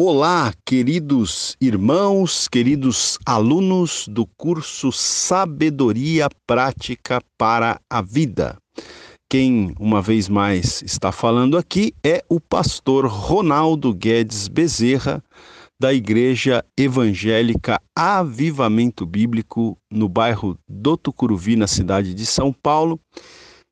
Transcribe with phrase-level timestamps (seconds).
[0.00, 8.56] Olá, queridos irmãos, queridos alunos do curso Sabedoria Prática para a Vida.
[9.28, 15.20] Quem uma vez mais está falando aqui é o pastor Ronaldo Guedes Bezerra,
[15.80, 23.00] da Igreja Evangélica Avivamento Bíblico, no bairro do Tucuruvi, na cidade de São Paulo.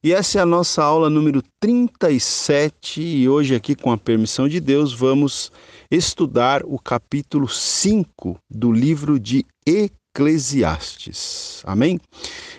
[0.02, 4.60] E essa é a nossa aula número 37, e hoje, aqui, com a permissão de
[4.60, 5.50] Deus, vamos
[5.90, 11.62] estudar o capítulo 5 do livro de Eclesiastes.
[11.64, 12.00] Amém?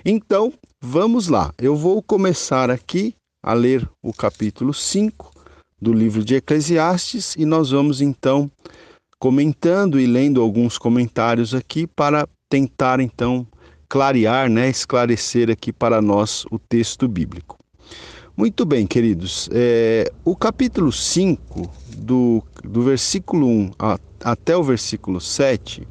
[0.05, 1.53] Então, vamos lá.
[1.57, 3.13] Eu vou começar aqui
[3.43, 5.31] a ler o capítulo 5
[5.81, 8.49] do livro de Eclesiastes e nós vamos então
[9.19, 13.45] comentando e lendo alguns comentários aqui para tentar então
[13.89, 17.57] clarear, né, esclarecer aqui para nós o texto bíblico.
[18.35, 19.49] Muito bem, queridos.
[19.51, 25.87] É, o capítulo 5, do, do versículo 1 a, até o versículo 7,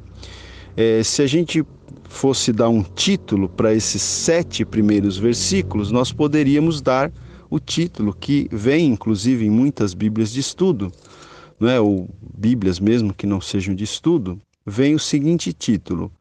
[0.75, 1.65] é, se a gente
[2.07, 7.11] fosse dar um título para esses sete primeiros versículos, nós poderíamos dar
[7.49, 10.91] o título que vem, inclusive, em muitas Bíblias de estudo,
[11.59, 11.79] não é?
[11.79, 16.11] ou Bíblias mesmo que não sejam de estudo, vem o seguinte título: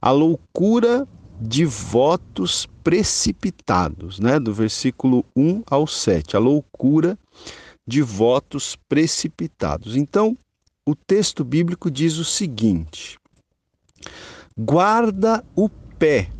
[0.00, 1.06] A loucura
[1.40, 4.38] de votos precipitados, né?
[4.38, 7.18] do versículo 1 ao 7, a loucura
[7.86, 9.96] de votos precipitados.
[9.96, 10.36] Então,
[10.86, 13.18] o texto bíblico diz o seguinte:
[14.56, 16.30] Guarda o pé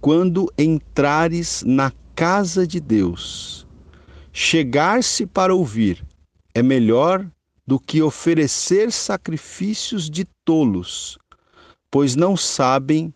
[0.00, 3.66] quando entrares na casa de Deus.
[4.32, 6.04] Chegar-se para ouvir
[6.54, 7.28] é melhor
[7.66, 11.18] do que oferecer sacrifícios de tolos,
[11.90, 13.12] pois não sabem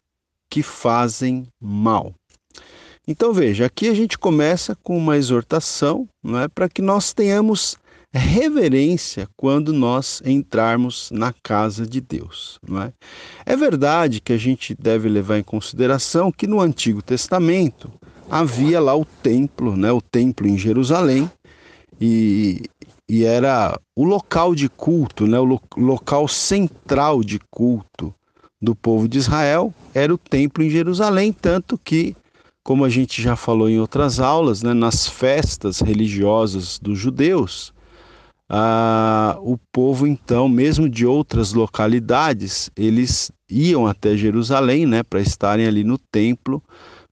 [0.51, 2.15] que fazem mal.
[3.07, 7.77] Então veja, aqui a gente começa com uma exortação, não é, para que nós tenhamos
[8.13, 12.93] reverência quando nós entrarmos na casa de Deus, não é?
[13.45, 17.91] É verdade que a gente deve levar em consideração que no Antigo Testamento
[18.31, 21.31] havia lá o templo, né, o templo em Jerusalém,
[22.01, 22.63] e,
[23.09, 28.15] e era o local de culto, né, o lo, local central de culto
[28.63, 32.17] do povo de Israel, era o templo em Jerusalém, tanto que,
[32.65, 37.75] como a gente já falou em outras aulas, né, nas festas religiosas dos judeus,
[38.49, 45.67] ah, o povo então, mesmo de outras localidades, eles iam até Jerusalém, né, para estarem
[45.67, 46.63] ali no templo,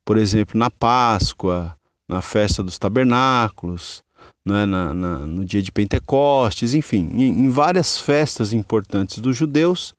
[0.07, 1.77] por exemplo, na Páscoa,
[2.09, 4.03] na festa dos tabernáculos,
[4.45, 9.95] né, na, na, no dia de Pentecostes, enfim, em, em várias festas importantes dos judeus,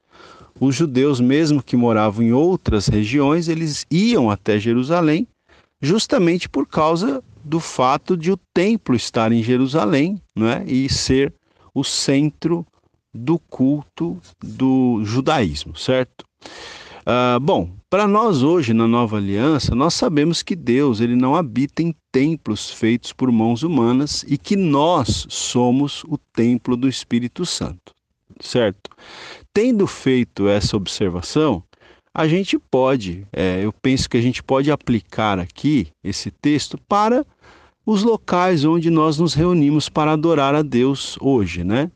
[0.60, 5.28] os judeus, mesmo que moravam em outras regiões, eles iam até Jerusalém,
[5.84, 11.34] justamente por causa do fato de o templo estar em Jerusalém é, e ser
[11.76, 12.66] o centro
[13.14, 16.24] do culto do judaísmo, certo?
[17.06, 21.84] Ah, bom, para nós hoje na Nova Aliança, nós sabemos que Deus ele não habita
[21.84, 27.94] em templos feitos por mãos humanas e que nós somos o templo do Espírito Santo,
[28.40, 28.90] certo?
[29.54, 31.62] Tendo feito essa observação,
[32.16, 37.26] a gente pode, é, eu penso que a gente pode aplicar aqui esse texto para
[37.86, 41.92] os locais onde nós nos reunimos para adorar a Deus hoje, né?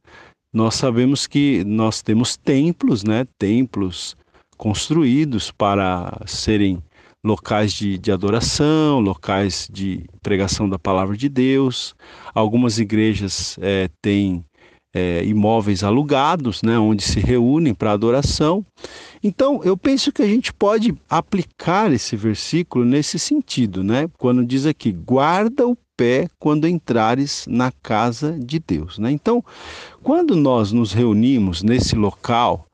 [0.52, 3.28] Nós sabemos que nós temos templos, né?
[3.38, 4.18] Templos
[4.58, 6.82] construídos para serem
[7.24, 11.96] locais de, de adoração, locais de pregação da palavra de Deus.
[12.34, 14.44] Algumas igrejas é, têm
[14.98, 18.66] é, imóveis alugados, né, onde se reúnem para adoração.
[19.24, 24.10] Então, eu penso que a gente pode aplicar esse versículo nesse sentido, né?
[24.18, 29.12] Quando diz aqui: guarda o pé quando entrares na casa de Deus, né?
[29.12, 29.44] Então,
[30.04, 32.67] quando nós nos reunimos nesse local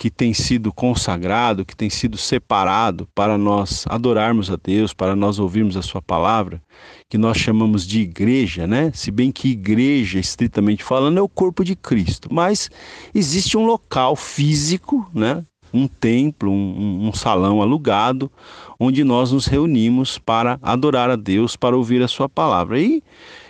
[0.00, 5.38] que tem sido consagrado, que tem sido separado para nós adorarmos a Deus, para nós
[5.38, 6.58] ouvirmos a Sua palavra,
[7.06, 8.90] que nós chamamos de igreja, né?
[8.94, 12.70] Se bem que igreja, estritamente falando, é o corpo de Cristo, mas
[13.14, 15.44] existe um local físico, né?
[15.70, 18.32] Um templo, um, um salão alugado,
[18.78, 22.80] onde nós nos reunimos para adorar a Deus, para ouvir a Sua palavra.
[22.80, 23.02] E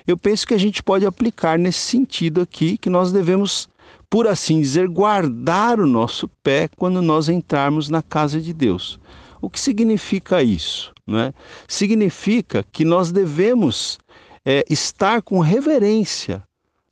[0.05, 3.69] eu penso que a gente pode aplicar nesse sentido aqui, que nós devemos
[4.11, 8.99] por assim dizer, guardar o nosso pé quando nós entrarmos na casa de Deus.
[9.41, 10.93] O que significa isso?
[11.07, 11.33] Né?
[11.69, 13.99] Significa que nós devemos
[14.45, 16.43] é, estar com reverência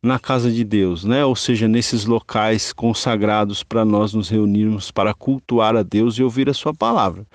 [0.01, 1.25] na casa de Deus, né?
[1.25, 6.49] ou seja, nesses locais consagrados para nós nos reunirmos para cultuar a Deus e ouvir
[6.49, 7.27] a Sua palavra.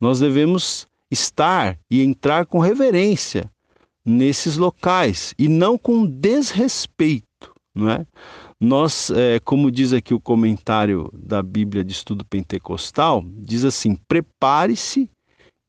[0.00, 3.50] Nós devemos estar e entrar com reverência
[4.04, 7.26] nesses locais e não com desrespeito.
[7.74, 8.06] Não é?
[8.60, 15.10] Nós, é, como diz aqui o comentário da Bíblia de Estudo Pentecostal, diz assim: prepare-se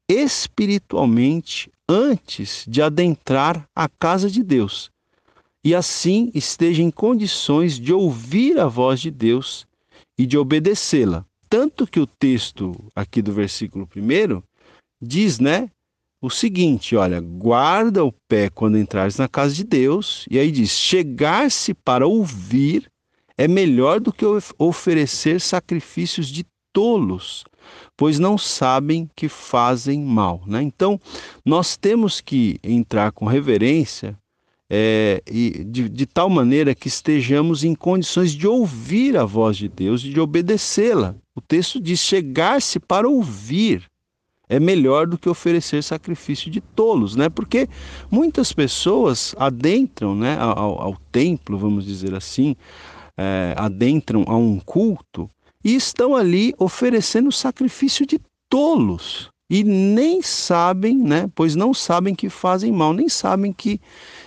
[0.09, 4.89] espiritualmente antes de adentrar a casa de Deus,
[5.63, 9.67] e assim esteja em condições de ouvir a voz de Deus
[10.17, 11.25] e de obedecê-la.
[11.49, 14.41] Tanto que o texto aqui do versículo 1
[15.01, 15.69] diz, né,
[16.21, 20.71] o seguinte, olha, guarda o pé quando entrares na casa de Deus, e aí diz:
[20.71, 22.89] chegar-se para ouvir
[23.37, 24.25] é melhor do que
[24.57, 26.43] oferecer sacrifícios de
[26.73, 27.43] tolos,
[27.95, 30.41] pois não sabem que fazem mal.
[30.47, 30.61] Né?
[30.63, 30.99] Então,
[31.45, 34.17] nós temos que entrar com reverência
[34.69, 39.69] é, e de, de tal maneira que estejamos em condições de ouvir a voz de
[39.69, 41.15] Deus e de obedecê-la.
[41.35, 43.87] O texto diz: chegar-se para ouvir
[44.49, 47.29] é melhor do que oferecer sacrifício de tolos, né?
[47.29, 47.67] Porque
[48.09, 52.55] muitas pessoas adentram, né, ao, ao templo, vamos dizer assim,
[53.17, 55.29] é, adentram a um culto
[55.63, 61.29] e estão ali oferecendo sacrifício de tolos e nem sabem, né?
[61.33, 63.79] Pois não sabem que fazem mal, nem sabem que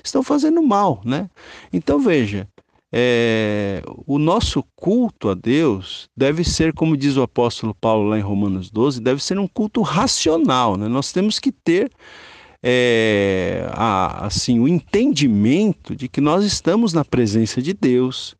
[0.02, 1.28] estão fazendo mal, né?
[1.72, 2.48] Então veja,
[2.92, 8.22] é, o nosso culto a Deus deve ser, como diz o apóstolo Paulo lá em
[8.22, 10.76] Romanos 12, deve ser um culto racional.
[10.76, 10.88] Né?
[10.88, 11.90] Nós temos que ter
[12.62, 18.34] é, a, assim, o entendimento de que nós estamos na presença de Deus,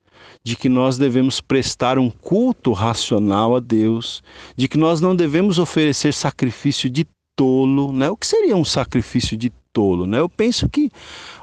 [0.45, 4.23] de que nós devemos prestar um culto racional a Deus,
[4.57, 7.07] de que nós não devemos oferecer sacrifício de
[7.37, 7.93] tolo.
[7.93, 8.11] Né?
[8.11, 10.07] O que seria um sacrifício de tolo?
[10.07, 10.19] Né?
[10.19, 10.91] Eu penso que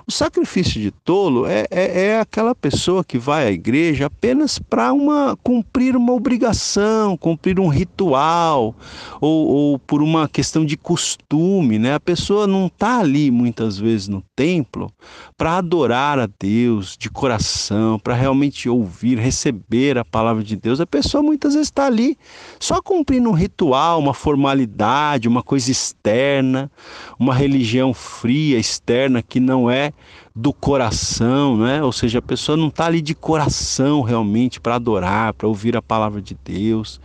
[0.08, 4.94] o sacrifício de tolo é, é, é aquela pessoa que vai à igreja apenas para
[4.94, 8.74] uma cumprir uma obrigação, cumprir um ritual,
[9.20, 11.78] ou, ou por uma questão de costume.
[11.78, 11.94] Né?
[11.94, 14.90] A pessoa não está ali muitas vezes no templo
[15.38, 20.80] para adorar a Deus de coração, para realmente ouvir, receber a palavra de Deus.
[20.80, 22.18] A pessoa muitas vezes está ali
[22.62, 26.72] só cumprindo um ritual, uma formalidade, uma coisa externa,
[27.20, 29.92] uma religião fria, externa, que não é
[30.40, 31.82] do coração, né?
[31.82, 35.82] Ou seja, a pessoa não está ali de coração realmente para adorar, para ouvir a
[35.82, 37.02] palavra de Deus.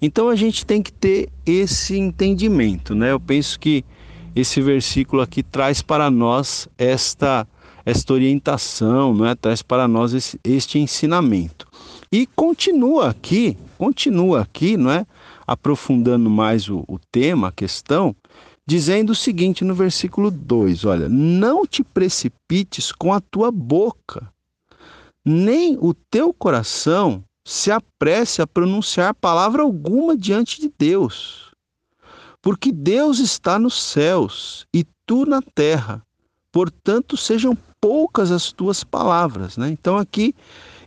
[0.00, 3.10] Então a gente tem que ter esse entendimento, né?
[3.10, 3.84] Eu penso que
[4.34, 7.44] esse versículo aqui traz para nós esta
[7.84, 9.34] esta orientação, não é?
[9.34, 11.66] Traz para nós esse, este ensinamento.
[12.12, 15.04] E continua aqui, continua aqui, não é?
[15.44, 18.14] Aprofundando mais o, o tema, a questão,
[18.68, 24.30] dizendo o seguinte no versículo 2: Olha, não te precipites com a tua boca,
[25.24, 31.50] nem o teu coração se apresse a pronunciar palavra alguma diante de Deus.
[32.42, 36.02] Porque Deus está nos céus e tu na terra,
[36.52, 39.56] portanto sejam poucas as tuas palavras.
[39.56, 39.70] Né?
[39.70, 40.34] Então, aqui,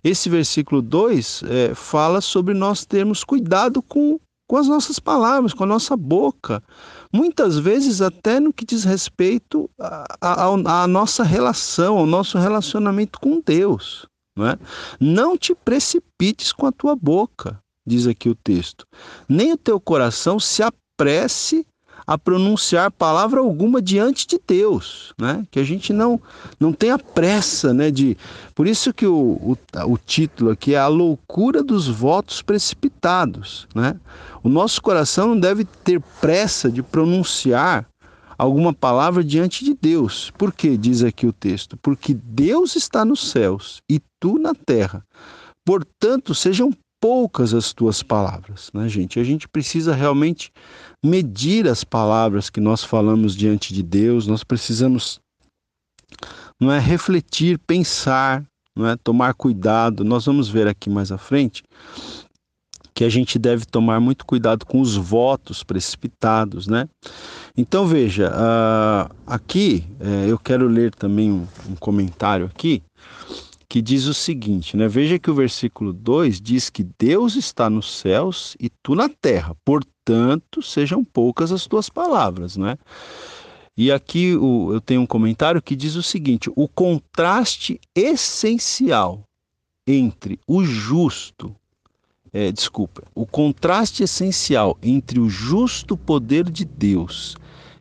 [0.04, 5.64] esse versículo 2 é, fala sobre nós termos cuidado com, com as nossas palavras, com
[5.64, 6.64] a nossa boca,
[7.12, 9.70] muitas vezes até no que diz respeito
[10.22, 14.06] à nossa relação, ao nosso relacionamento com Deus.
[14.36, 14.58] Não, é?
[15.00, 18.86] não te precipites com a tua boca, diz aqui o texto,
[19.28, 21.66] nem o teu coração se apresse
[22.12, 25.48] a pronunciar palavra alguma diante de Deus, né?
[25.50, 26.20] Que a gente não
[26.60, 27.90] não tenha pressa, né?
[27.90, 28.18] De
[28.54, 33.98] por isso que o, o, o título aqui é a loucura dos votos precipitados, né?
[34.44, 37.88] O nosso coração não deve ter pressa de pronunciar
[38.38, 40.34] alguma palavra diante de Deus.
[40.38, 41.78] Por que diz aqui o texto?
[41.78, 45.02] Porque Deus está nos céus e tu na terra.
[45.66, 49.20] Portanto, sejam poucas as tuas palavras, né, gente?
[49.20, 50.52] A gente precisa realmente
[51.04, 55.20] medir as palavras que nós falamos diante de Deus, nós precisamos
[56.60, 60.04] não é refletir, pensar, não é tomar cuidado.
[60.04, 61.64] Nós vamos ver aqui mais à frente
[62.94, 66.88] que a gente deve tomar muito cuidado com os votos precipitados, né?
[67.58, 72.84] Então veja, uh, aqui uh, eu quero ler também um, um comentário aqui
[73.72, 74.86] que diz o seguinte, né?
[74.86, 79.56] Veja que o versículo 2 diz que Deus está nos céus e tu na terra,
[79.64, 82.78] portanto, sejam poucas as tuas palavras, né?
[83.78, 89.24] E aqui o, eu tenho um comentário que diz o seguinte: o contraste essencial
[89.88, 91.56] entre o justo,
[92.34, 97.38] é, desculpa, o contraste essencial entre o justo poder de Deus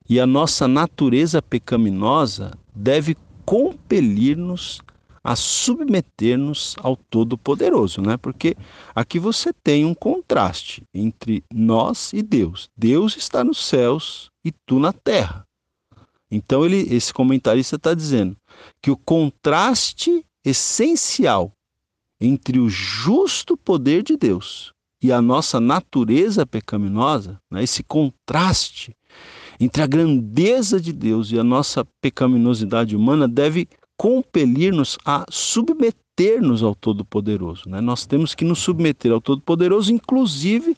[0.08, 4.80] e a nossa natureza pecaminosa deve compelir-nos
[5.22, 8.16] a submeter-nos ao Todo-Poderoso, né?
[8.16, 8.56] Porque
[8.94, 12.68] aqui você tem um contraste entre nós e Deus.
[12.76, 15.46] Deus está nos céus e tu na terra.
[16.30, 18.36] Então ele, esse comentarista está dizendo
[18.82, 21.52] que o contraste essencial
[22.20, 24.72] entre o justo poder de Deus
[25.02, 28.94] e a nossa natureza pecaminosa, né, esse contraste
[29.58, 33.68] entre a grandeza de Deus e a nossa pecaminosidade humana deve
[34.00, 37.68] compelir-nos a submeter-nos ao Todo-Poderoso.
[37.68, 37.82] Né?
[37.82, 40.74] Nós temos que nos submeter ao Todo-Poderoso, inclusive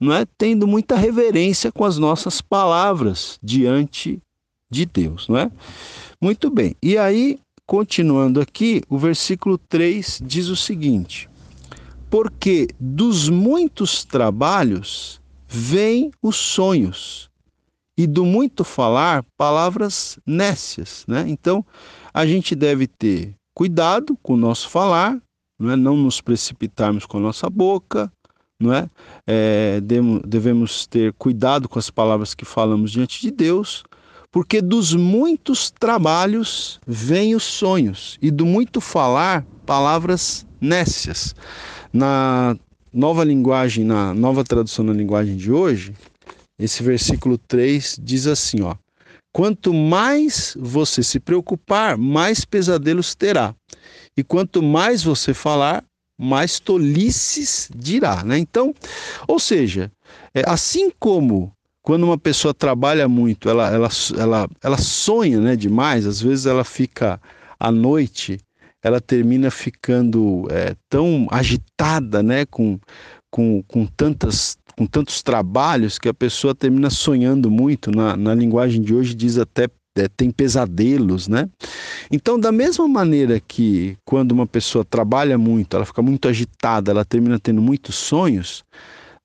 [0.00, 4.20] não é, tendo muita reverência com as nossas palavras diante
[4.68, 5.28] de Deus.
[5.28, 5.52] Não é?
[6.20, 6.74] Muito bem.
[6.82, 11.30] E aí, continuando aqui, o versículo 3 diz o seguinte:
[12.10, 17.30] Porque dos muitos trabalhos vêm os sonhos
[17.96, 21.24] e do muito falar, palavras nécias, né?
[21.28, 21.64] Então,
[22.12, 25.20] a gente deve ter cuidado com o nosso falar,
[25.58, 25.76] não, é?
[25.76, 28.12] não nos precipitarmos com a nossa boca,
[28.60, 28.88] não é?
[29.26, 29.80] é
[30.26, 33.84] devemos ter cuidado com as palavras que falamos diante de Deus,
[34.30, 41.34] porque dos muitos trabalhos vêm os sonhos, e do muito falar, palavras nécias.
[41.92, 42.56] Na
[42.92, 45.94] nova linguagem, na nova tradução da linguagem de hoje,
[46.58, 48.74] esse versículo 3 diz assim, ó:
[49.32, 53.54] Quanto mais você se preocupar, mais pesadelos terá.
[54.16, 55.82] E quanto mais você falar,
[56.18, 58.38] mais tolices dirá, né?
[58.38, 58.74] Então,
[59.26, 59.90] ou seja,
[60.34, 66.06] é, assim como quando uma pessoa trabalha muito, ela, ela, ela, ela sonha né, demais,
[66.06, 67.20] às vezes ela fica
[67.58, 68.38] à noite,
[68.82, 72.78] ela termina ficando é, tão agitada, né, com,
[73.30, 77.90] com, com tantas com tantos trabalhos que a pessoa termina sonhando muito.
[77.90, 81.48] Na, na linguagem de hoje diz até é, tem pesadelos, né?
[82.10, 87.04] Então, da mesma maneira que quando uma pessoa trabalha muito, ela fica muito agitada, ela
[87.04, 88.64] termina tendo muitos sonhos,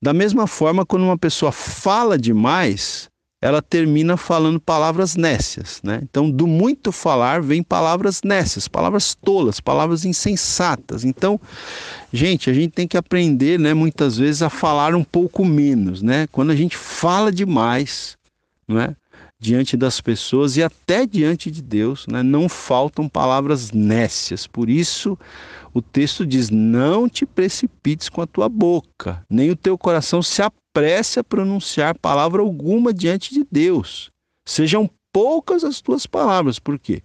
[0.03, 5.99] da mesma forma, quando uma pessoa fala demais, ela termina falando palavras nécias, né?
[6.01, 11.05] Então, do muito falar vem palavras nécias, palavras tolas, palavras insensatas.
[11.05, 11.39] Então,
[12.11, 16.25] gente, a gente tem que aprender, né, muitas vezes a falar um pouco menos, né?
[16.31, 18.17] Quando a gente fala demais,
[18.67, 18.95] não é?
[19.39, 22.23] Diante das pessoas e até diante de Deus, né?
[22.23, 24.47] Não faltam palavras nécias.
[24.47, 25.15] Por isso,
[25.75, 30.41] o texto diz: "Não te precipites com a tua boca, nem o teu coração se
[30.77, 34.11] apresse a pronunciar palavra alguma diante de Deus.
[34.47, 36.59] Sejam poucas as tuas palavras.
[36.59, 37.01] Por quê?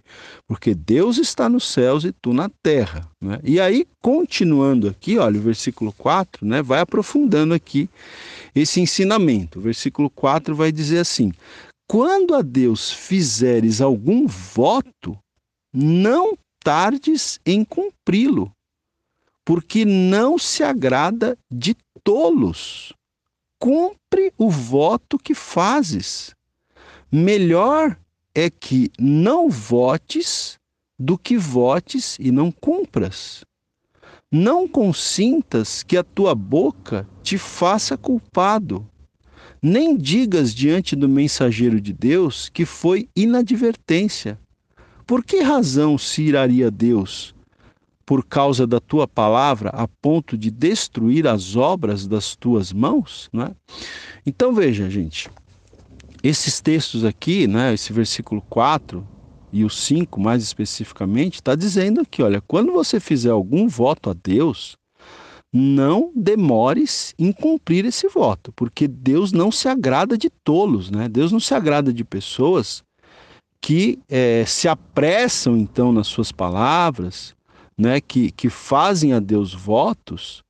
[0.47, 3.09] Porque Deus está nos céus e tu na terra.
[3.19, 3.39] Né?
[3.43, 7.89] E aí, continuando aqui, olha, o versículo 4 né, vai aprofundando aqui
[8.53, 9.57] esse ensinamento.
[9.57, 11.31] O versículo 4 vai dizer assim:
[11.89, 15.17] Quando a Deus fizeres algum voto,
[15.73, 18.51] não tardes em cumpri-lo,
[19.43, 22.93] porque não se agrada de tolos
[23.63, 26.35] cumpre o voto que fazes.
[27.09, 27.97] Melhor
[28.35, 30.59] é que não votes
[30.99, 33.45] do que votes e não cumpras.
[34.29, 38.85] Não consintas que a tua boca te faça culpado.
[39.61, 44.37] Nem digas diante do mensageiro de Deus que foi inadvertência.
[45.07, 47.33] Por que razão se iraria Deus
[48.05, 53.29] por causa da tua palavra a ponto de destruir as obras das tuas mãos?
[53.31, 53.51] Não é?
[54.25, 55.29] Então veja, gente,
[56.23, 59.05] esses textos aqui, né, esse versículo 4
[59.51, 64.13] e o 5 mais especificamente, está dizendo aqui: olha, quando você fizer algum voto a
[64.13, 64.77] Deus,
[65.51, 71.07] não demores em cumprir esse voto, porque Deus não se agrada de tolos, né?
[71.07, 72.83] Deus não se agrada de pessoas
[73.61, 77.35] que é, se apressam então nas suas palavras,
[77.77, 80.43] né, que, que fazem a Deus votos,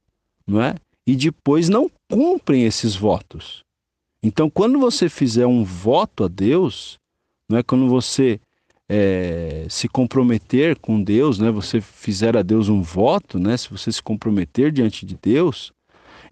[0.45, 0.75] não é?
[1.05, 3.63] E depois não cumprem esses votos.
[4.23, 6.97] Então, quando você fizer um voto a Deus,
[7.49, 7.63] não é?
[7.63, 8.39] Quando você
[8.87, 11.51] é, se comprometer com Deus, né?
[11.51, 13.57] Você fizer a Deus um voto, né?
[13.57, 15.73] Se você se comprometer diante de Deus,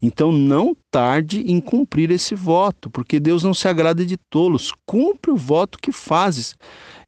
[0.01, 4.73] então não tarde em cumprir esse voto, porque Deus não se agrada de tolos.
[4.85, 6.55] Cumpre o voto que fazes.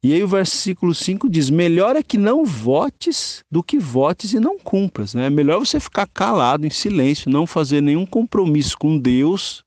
[0.04, 4.38] E aí o versículo 5 diz: Melhor é que não votes do que votes e
[4.38, 5.14] não cumpras.
[5.14, 5.28] Né?
[5.28, 9.64] É melhor você ficar calado, em silêncio, não fazer nenhum compromisso com Deus,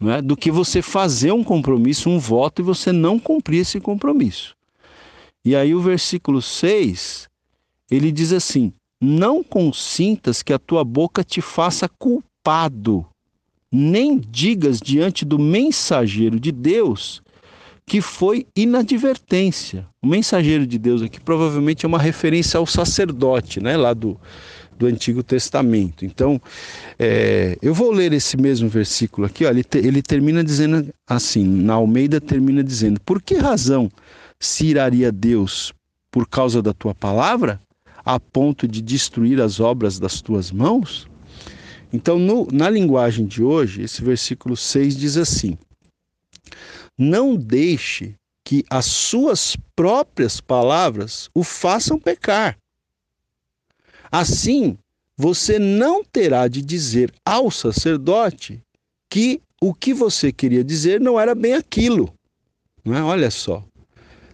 [0.00, 0.22] né?
[0.22, 4.56] do que você fazer um compromisso, um voto, e você não cumprir esse compromisso.
[5.44, 7.28] E aí o versículo 6,
[7.90, 13.04] ele diz assim: Não consintas que a tua boca te faça culpado,
[13.70, 17.20] nem digas diante do mensageiro de Deus
[17.86, 19.86] que foi inadvertência.
[20.02, 24.18] O mensageiro de Deus aqui provavelmente é uma referência ao sacerdote, né, lá do,
[24.78, 26.04] do Antigo Testamento.
[26.04, 26.40] Então,
[26.98, 31.44] é, eu vou ler esse mesmo versículo aqui, ó, ele, te, ele termina dizendo assim,
[31.44, 33.90] na Almeida termina dizendo, por que razão
[34.40, 35.72] se iraria Deus
[36.10, 37.60] por causa da tua palavra?
[38.04, 41.06] a ponto de destruir as obras das tuas mãos?
[41.92, 45.58] Então, no, na linguagem de hoje, esse versículo 6 diz assim:
[46.98, 52.58] Não deixe que as suas próprias palavras o façam pecar.
[54.10, 54.76] Assim,
[55.16, 58.60] você não terá de dizer ao sacerdote
[59.10, 62.12] que o que você queria dizer não era bem aquilo.
[62.84, 63.02] Não é?
[63.02, 63.64] Olha só.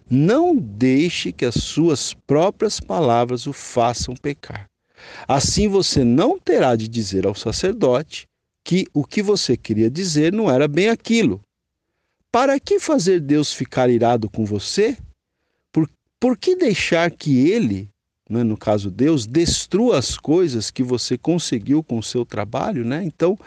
[0.09, 4.65] Não deixe que as suas próprias palavras o façam pecar.
[5.27, 8.27] Assim você não terá de dizer ao sacerdote
[8.65, 11.39] que o que você queria dizer não era bem aquilo.
[12.31, 14.95] Para que fazer Deus ficar irado com você?
[15.71, 17.89] Por, por que deixar que ele,
[18.29, 22.85] né, no caso Deus, destrua as coisas que você conseguiu com o seu trabalho?
[22.85, 23.03] Né?
[23.03, 23.37] Então,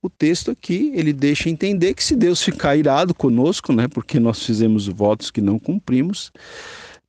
[0.00, 4.44] o texto aqui ele deixa entender que se Deus ficar irado conosco, né, porque nós
[4.44, 6.30] fizemos votos que não cumprimos,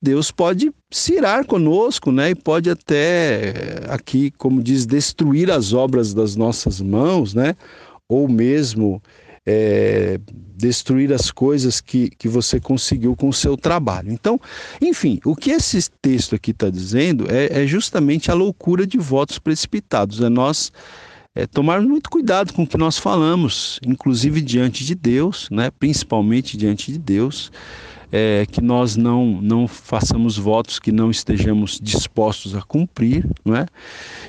[0.02, 2.30] Deus pode se irar conosco, né?
[2.30, 7.54] E pode até aqui, como diz, destruir as obras das nossas mãos, né?
[8.08, 9.04] Ou mesmo
[9.46, 10.20] é,
[10.56, 14.12] destruir as coisas que, que você conseguiu com o seu trabalho.
[14.12, 14.40] Então,
[14.82, 19.40] enfim, o que esse texto aqui está dizendo é, é, justamente a loucura de votos
[19.40, 20.22] precipitados.
[20.22, 20.72] É nós
[21.36, 25.72] é, tomarmos muito cuidado com o que nós falamos, inclusive diante de Deus, né?
[25.72, 27.52] Principalmente diante de Deus
[28.12, 33.66] é, que nós não, não façamos votos que não estejamos dispostos a cumprir, não é?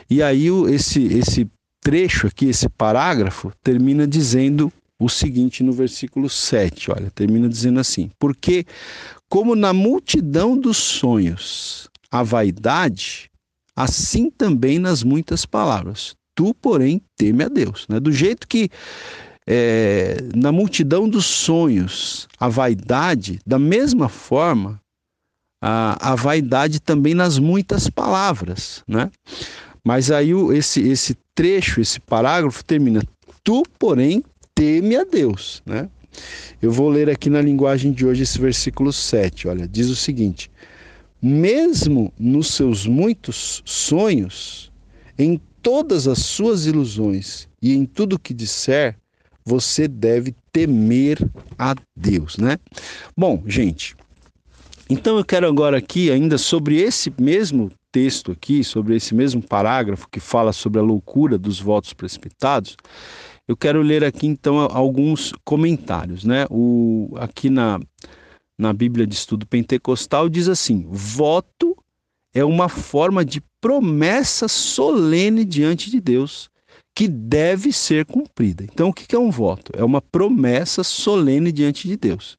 [0.08, 1.48] E aí esse, esse
[1.82, 8.11] trecho aqui, esse parágrafo, termina dizendo o seguinte no versículo 7, olha, termina dizendo assim:
[8.19, 8.66] Porque,
[9.28, 13.30] como na multidão dos sonhos a vaidade,
[13.75, 16.14] assim também nas muitas palavras.
[16.35, 17.87] Tu, porém, teme a Deus.
[17.88, 17.99] Né?
[17.99, 18.69] Do jeito que
[19.47, 24.80] é, na multidão dos sonhos, a vaidade, da mesma forma,
[25.62, 29.11] a, a vaidade também nas muitas palavras, né?
[29.85, 33.02] Mas aí esse, esse trecho, esse parágrafo termina:
[33.42, 34.23] Tu, porém,
[34.60, 35.88] teme a Deus, né?
[36.60, 40.50] Eu vou ler aqui na linguagem de hoje esse versículo 7, olha, diz o seguinte:
[41.23, 44.70] Mesmo nos seus muitos sonhos,
[45.18, 48.99] em todas as suas ilusões e em tudo que disser,
[49.46, 51.18] você deve temer
[51.58, 52.58] a Deus, né?
[53.16, 53.96] Bom, gente,
[54.90, 60.06] então eu quero agora aqui ainda sobre esse mesmo texto aqui, sobre esse mesmo parágrafo
[60.10, 62.76] que fala sobre a loucura dos votos precipitados,
[63.50, 66.47] eu quero ler aqui então alguns comentários, né?
[66.49, 67.80] O aqui na
[68.56, 71.76] na Bíblia de Estudo Pentecostal diz assim: voto
[72.32, 76.49] é uma forma de promessa solene diante de Deus
[76.95, 78.63] que deve ser cumprida.
[78.63, 79.73] Então, o que é um voto?
[79.76, 82.39] É uma promessa solene diante de Deus.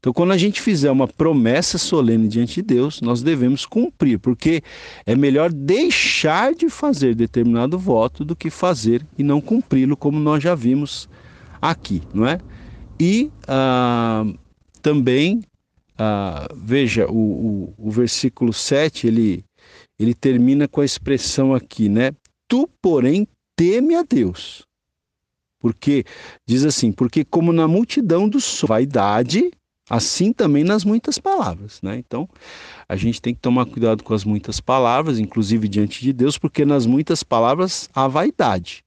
[0.00, 4.62] Então, quando a gente fizer uma promessa solene diante de Deus, nós devemos cumprir, porque
[5.04, 10.42] é melhor deixar de fazer determinado voto do que fazer e não cumpri-lo, como nós
[10.42, 11.06] já vimos
[11.60, 12.38] aqui, não é?
[12.98, 14.24] E ah,
[14.80, 15.42] também,
[15.98, 19.44] ah, veja, o, o, o versículo 7, ele,
[19.98, 22.12] ele termina com a expressão aqui, né?
[22.48, 24.64] Tu, porém, teme a Deus.
[25.60, 26.04] Porque,
[26.48, 29.50] diz assim, porque como na multidão do som, vaidade,
[29.90, 31.98] assim também nas muitas palavras, né?
[31.98, 32.28] Então,
[32.88, 36.64] a gente tem que tomar cuidado com as muitas palavras, inclusive diante de Deus, porque
[36.64, 38.84] nas muitas palavras há vaidade.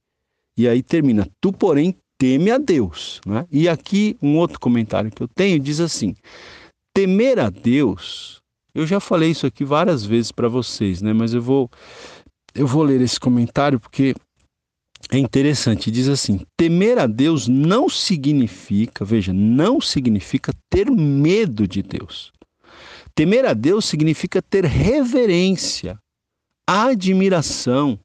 [0.56, 3.46] E aí termina, tu porém teme a Deus, né?
[3.52, 6.16] E aqui um outro comentário que eu tenho diz assim:
[6.94, 8.40] temer a Deus,
[8.74, 11.12] eu já falei isso aqui várias vezes para vocês, né?
[11.12, 11.70] Mas eu vou
[12.54, 14.14] eu vou ler esse comentário porque
[15.10, 21.82] é interessante, diz assim: temer a Deus não significa, veja, não significa ter medo de
[21.82, 22.32] Deus.
[23.14, 25.98] Temer a Deus significa ter reverência,
[26.66, 27.98] admiração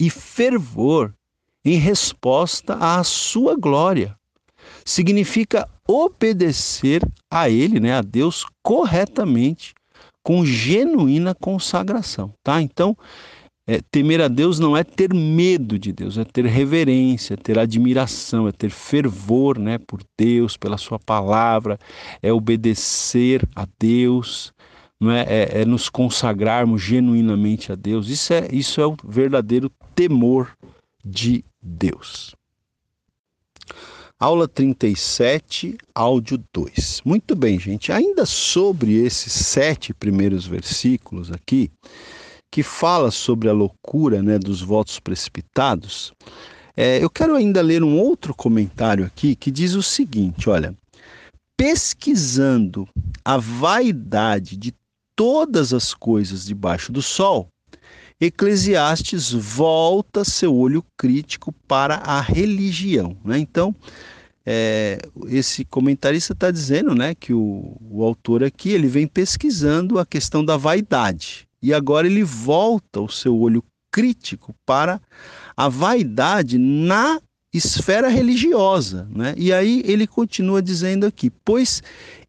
[0.00, 1.14] e fervor
[1.64, 4.16] em resposta à sua glória.
[4.84, 9.74] Significa obedecer a Ele, né, a Deus, corretamente,
[10.22, 12.60] com genuína consagração, tá?
[12.60, 12.96] Então,
[13.70, 18.48] é, temer a Deus não é ter medo de Deus, é ter reverência, ter admiração,
[18.48, 21.78] é ter fervor né, por Deus, pela Sua palavra,
[22.20, 24.52] é obedecer a Deus,
[24.98, 25.20] não é?
[25.20, 28.08] é, é nos consagrarmos genuinamente a Deus.
[28.08, 30.50] Isso é, isso é o verdadeiro temor
[31.04, 32.34] de Deus.
[34.18, 37.02] Aula 37, áudio 2.
[37.04, 37.92] Muito bem, gente.
[37.92, 41.70] Ainda sobre esses sete primeiros versículos aqui,
[42.50, 46.12] que fala sobre a loucura né, dos votos precipitados,
[46.76, 50.74] é, eu quero ainda ler um outro comentário aqui que diz o seguinte: olha,
[51.56, 52.88] pesquisando
[53.24, 54.74] a vaidade de
[55.14, 57.48] todas as coisas debaixo do sol,
[58.20, 63.16] Eclesiastes volta seu olho crítico para a religião.
[63.24, 63.38] Né?
[63.38, 63.74] Então,
[64.44, 70.04] é, esse comentarista está dizendo né, que o, o autor aqui ele vem pesquisando a
[70.04, 75.00] questão da vaidade e agora ele volta o seu olho crítico para
[75.56, 77.20] a vaidade na
[77.52, 79.08] esfera religiosa.
[79.10, 79.34] Né?
[79.36, 81.82] E aí ele continua dizendo aqui: pois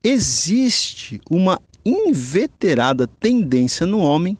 [0.04, 4.38] existe uma inveterada tendência no homem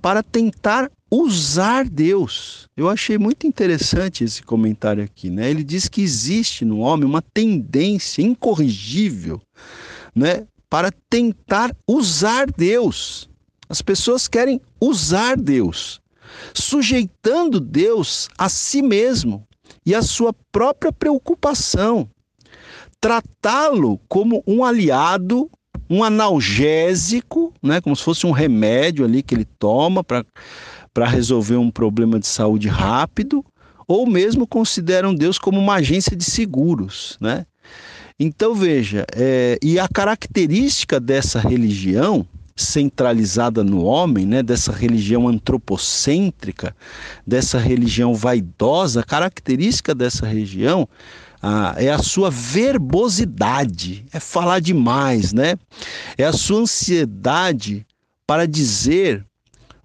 [0.00, 2.66] para tentar usar Deus.
[2.76, 5.50] Eu achei muito interessante esse comentário aqui, né?
[5.50, 9.40] Ele diz que existe no homem uma tendência incorrigível,
[10.14, 13.29] né, para tentar usar Deus.
[13.70, 16.00] As pessoas querem usar Deus,
[16.52, 19.46] sujeitando Deus a si mesmo
[19.86, 22.10] e a sua própria preocupação.
[23.00, 25.48] Tratá-lo como um aliado,
[25.88, 31.70] um analgésico, né, como se fosse um remédio ali que ele toma para resolver um
[31.70, 33.44] problema de saúde rápido,
[33.86, 37.46] ou mesmo consideram Deus como uma agência de seguros, né?
[38.18, 42.26] Então veja, é, e a característica dessa religião
[42.62, 46.74] centralizada no homem, né, dessa religião antropocêntrica,
[47.26, 50.88] dessa religião vaidosa, característica dessa religião
[51.42, 55.56] ah, é a sua verbosidade, é falar demais, né?
[56.18, 57.86] É a sua ansiedade
[58.26, 59.24] para dizer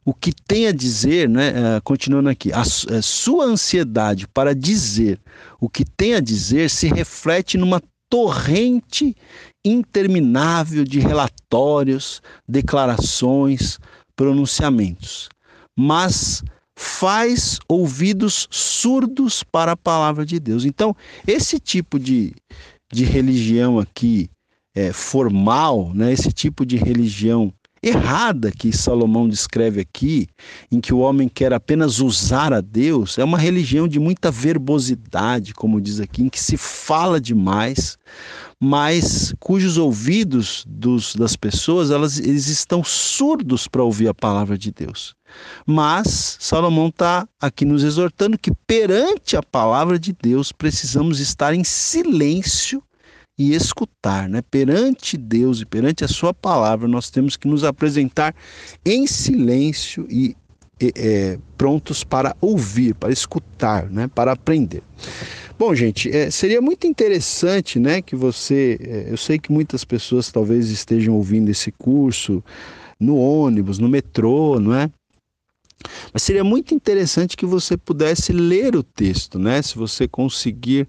[0.04, 1.54] o que tem a dizer, né?
[1.56, 5.20] Ah, continuando aqui, a, a sua ansiedade para dizer
[5.60, 9.16] o que tem a dizer se reflete numa torrente
[9.66, 13.80] interminável de relatórios, declarações,
[14.16, 15.28] pronunciamentos,
[15.76, 16.44] mas
[16.78, 20.66] faz ouvidos surdos para a palavra de Deus.
[20.66, 22.34] Então, esse tipo de,
[22.92, 24.30] de religião aqui
[24.76, 27.52] é, formal, né, esse tipo de religião
[27.82, 30.28] errada que Salomão descreve aqui,
[30.72, 35.54] em que o homem quer apenas usar a Deus, é uma religião de muita verbosidade,
[35.54, 37.96] como diz aqui, em que se fala demais,
[38.60, 44.72] mas cujos ouvidos dos, das pessoas elas, eles estão surdos para ouvir a palavra de
[44.72, 45.16] Deus.
[45.66, 51.64] Mas Salomão está aqui nos exortando que perante a palavra de Deus precisamos estar em
[51.64, 52.82] silêncio
[53.38, 54.42] e escutar, né?
[54.42, 58.34] Perante Deus e perante a Sua palavra, nós temos que nos apresentar
[58.86, 60.36] em silêncio e
[60.80, 64.08] é, prontos para ouvir, para escutar, né?
[64.08, 64.84] Para aprender.
[65.58, 68.02] Bom, gente, é, seria muito interessante, né?
[68.02, 72.44] Que você, é, eu sei que muitas pessoas talvez estejam ouvindo esse curso
[73.00, 74.90] no ônibus, no metrô, não é?
[76.12, 79.62] Mas seria muito interessante que você pudesse ler o texto, né?
[79.62, 80.88] Se você conseguir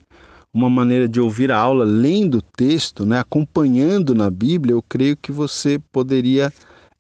[0.53, 5.15] uma maneira de ouvir a aula lendo o texto, né, acompanhando na Bíblia, eu creio
[5.15, 6.51] que você poderia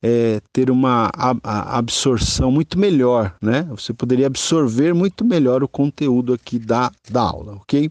[0.02, 1.10] é, ter uma
[1.42, 3.62] absorção muito melhor, né?
[3.70, 7.90] Você poderia absorver muito melhor o conteúdo aqui da, da aula, ok?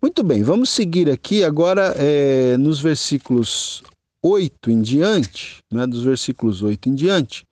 [0.00, 3.82] Muito bem, vamos seguir aqui agora é, nos versículos
[4.22, 7.44] 8 em diante, né, dos versículos 8 em diante,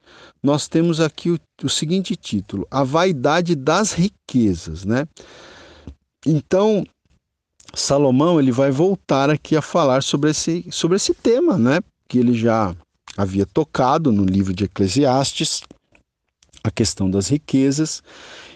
[0.43, 5.07] nós temos aqui o, o seguinte título: A Vaidade das Riquezas, né?
[6.27, 6.85] Então,
[7.75, 11.81] Salomão ele vai voltar aqui a falar sobre esse, sobre esse tema, né?
[12.09, 12.75] Que ele já
[13.17, 15.63] havia tocado no livro de Eclesiastes,
[16.63, 18.03] a questão das riquezas,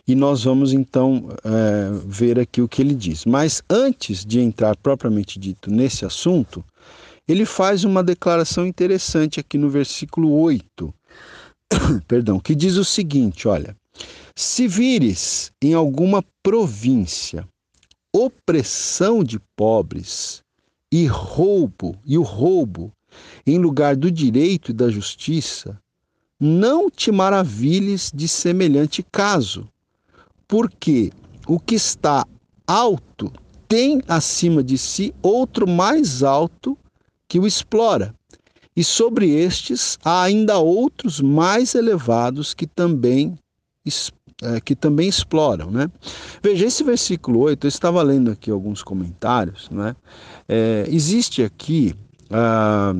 [0.07, 3.27] e nós vamos então é, ver aqui o que ele diz.
[3.27, 6.65] Mas antes de entrar propriamente dito nesse assunto,
[7.29, 10.95] ele faz uma declaração interessante aqui no versículo 8,
[12.09, 13.77] perdão, que diz o seguinte: olha,
[14.35, 17.47] se vires em alguma província
[18.15, 20.41] opressão de pobres
[20.91, 22.91] e roubo, e o roubo
[23.51, 25.79] em lugar do direito e da justiça,
[26.41, 29.69] não te maravilhes de semelhante caso,
[30.47, 31.13] porque
[31.47, 32.25] o que está
[32.67, 33.33] alto
[33.67, 36.79] tem acima de si outro mais alto
[37.29, 38.15] que o explora,
[38.79, 43.37] e sobre estes há ainda outros mais elevados que também
[44.41, 45.69] é, que também exploram.
[45.69, 45.91] Né?
[46.41, 49.97] Veja, esse versículo 8, eu estava lendo aqui alguns comentários, né?
[50.49, 51.93] É, existe aqui.
[52.31, 52.95] Ah,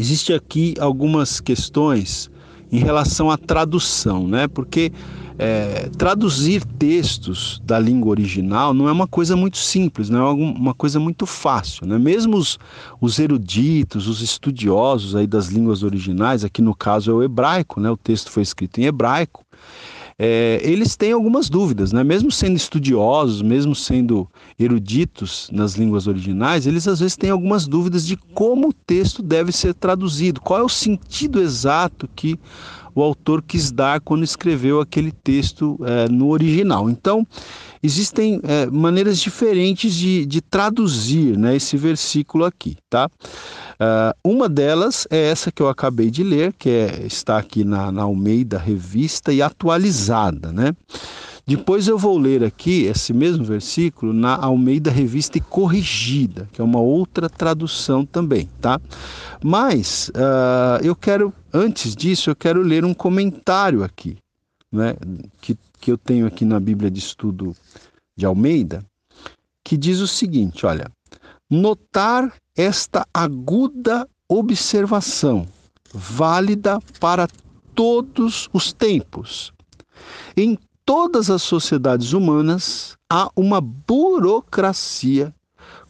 [0.00, 2.30] existe aqui algumas questões
[2.72, 4.48] em relação à tradução, né?
[4.48, 4.92] Porque
[5.38, 10.74] é, traduzir textos da língua original não é uma coisa muito simples, não é uma
[10.74, 11.98] coisa muito fácil, né?
[11.98, 12.58] Mesmo os,
[13.00, 17.90] os eruditos, os estudiosos aí das línguas originais, aqui no caso é o hebraico, né?
[17.90, 19.44] O texto foi escrito em hebraico
[20.22, 22.04] é, eles têm algumas dúvidas, né?
[22.04, 24.28] mesmo sendo estudiosos, mesmo sendo
[24.58, 29.50] eruditos nas línguas originais, eles às vezes têm algumas dúvidas de como o texto deve
[29.50, 32.38] ser traduzido, qual é o sentido exato que
[33.00, 36.88] o autor quis dar quando escreveu aquele texto é, no original.
[36.88, 37.26] Então,
[37.82, 43.08] existem é, maneiras diferentes de, de traduzir né, esse versículo aqui, tá?
[43.80, 47.90] Uh, uma delas é essa que eu acabei de ler, que é, está aqui na,
[47.90, 50.74] na Almeida Revista e atualizada, né?
[51.46, 56.64] Depois eu vou ler aqui esse mesmo versículo na Almeida Revista e Corrigida, que é
[56.64, 58.78] uma outra tradução também, tá?
[59.42, 64.16] Mas uh, eu quero, antes disso, eu quero ler um comentário aqui,
[64.70, 64.94] né?
[65.40, 67.54] Que, que eu tenho aqui na Bíblia de Estudo
[68.16, 68.84] de Almeida,
[69.64, 70.90] que diz o seguinte: olha,
[71.48, 75.46] notar esta aguda observação,
[75.92, 77.26] válida para
[77.74, 79.52] todos os tempos.
[80.36, 85.34] Em todas as sociedades humanas há uma burocracia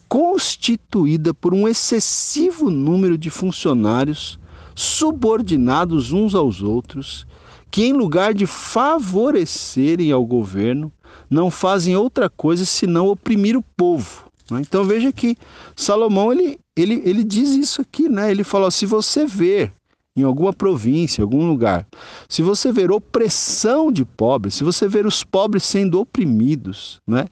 [0.09, 4.38] constituída por um excessivo número de funcionários
[4.74, 7.26] subordinados uns aos outros,
[7.70, 10.92] que, em lugar de favorecerem ao governo,
[11.28, 14.24] não fazem outra coisa senão oprimir o povo.
[14.50, 14.61] Né?
[14.61, 15.37] Então veja que
[15.76, 18.30] Salomão ele, ele, ele diz isso aqui, né?
[18.30, 19.72] Ele fala: se você ver
[20.16, 21.87] em alguma província, em algum lugar,
[22.28, 27.26] se você ver opressão de pobres, se você ver os pobres sendo oprimidos né,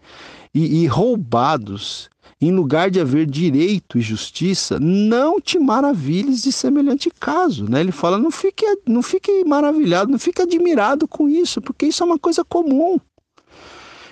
[0.55, 2.09] e, e roubados,
[2.41, 7.69] em lugar de haver direito e justiça, não te maravilhes de semelhante caso.
[7.69, 7.81] Né?
[7.81, 12.07] Ele fala: não fique, não fique maravilhado, não fique admirado com isso, porque isso é
[12.07, 12.99] uma coisa comum.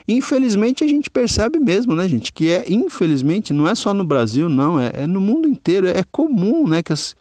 [0.08, 4.48] Infelizmente a gente percebe mesmo, né, gente, que é, infelizmente, não é só no Brasil,
[4.48, 7.16] não, é, é no mundo inteiro, é comum, né, que as,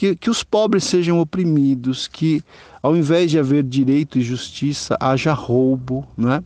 [0.00, 2.42] que, que os pobres sejam oprimidos, que
[2.82, 6.42] ao invés de haver direito e justiça, haja roubo, né?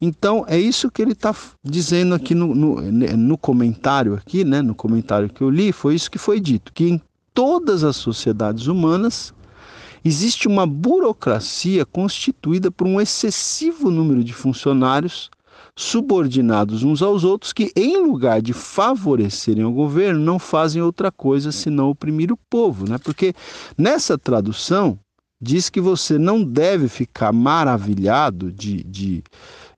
[0.00, 1.32] Então é isso que ele está
[1.62, 4.62] dizendo aqui no, no, no, comentário aqui, né?
[4.62, 7.00] No comentário que eu li, foi isso que foi dito, que em
[7.32, 9.32] todas as sociedades humanas
[10.04, 15.30] existe uma burocracia constituída por um excessivo número de funcionários
[15.78, 21.52] subordinados uns aos outros, que, em lugar de favorecerem o governo, não fazem outra coisa
[21.52, 22.90] senão oprimir o povo.
[22.90, 22.98] Né?
[22.98, 23.32] Porque
[23.76, 24.98] nessa tradução
[25.40, 29.22] diz que você não deve ficar maravilhado de, de,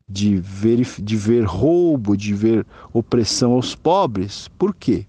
[0.08, 4.48] de, ver, de ver roubo, de ver opressão aos pobres.
[4.56, 5.04] Por quê?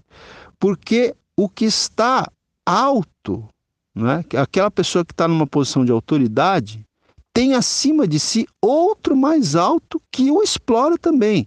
[0.60, 2.30] Porque o que está
[2.66, 3.48] alto,
[3.96, 4.22] né?
[4.38, 6.84] aquela pessoa que está numa posição de autoridade,
[7.34, 11.46] tem acima de si outro mais alto que o explora também.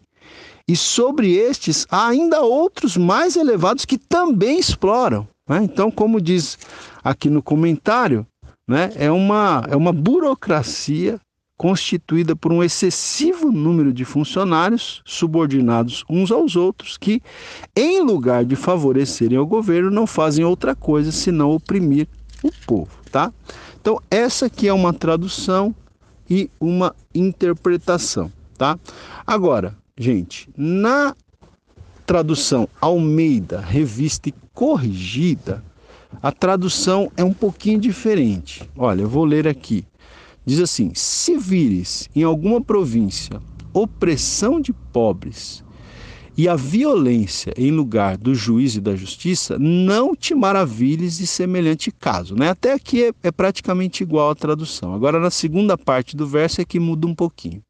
[0.68, 5.28] E sobre estes há ainda outros mais elevados que também exploram.
[5.48, 5.60] Né?
[5.64, 6.58] Então, como diz
[7.04, 8.26] aqui no comentário,
[8.68, 11.20] né, é, uma, é uma burocracia
[11.58, 17.22] constituída por um excessivo número de funcionários subordinados uns aos outros que,
[17.76, 22.08] em lugar de favorecerem o governo, não fazem outra coisa senão oprimir
[22.44, 23.32] o povo, tá?
[23.86, 25.76] Então, essa aqui é uma tradução
[26.28, 28.80] e uma interpretação, tá?
[29.28, 31.16] Agora, gente, na
[32.04, 35.64] tradução Almeida, revista e corrigida,
[36.20, 38.68] a tradução é um pouquinho diferente.
[38.76, 39.86] Olha, eu vou ler aqui.
[40.44, 43.40] Diz assim: Se vires em alguma província
[43.72, 45.64] opressão de pobres
[46.38, 51.92] e a violência em lugar do juízo e da justiça, não te maravilhes de semelhante
[51.92, 52.36] caso.
[52.36, 52.50] Né?
[52.50, 54.94] Até aqui é, é praticamente igual a tradução.
[54.94, 57.62] Agora, na segunda parte do verso é que muda um pouquinho.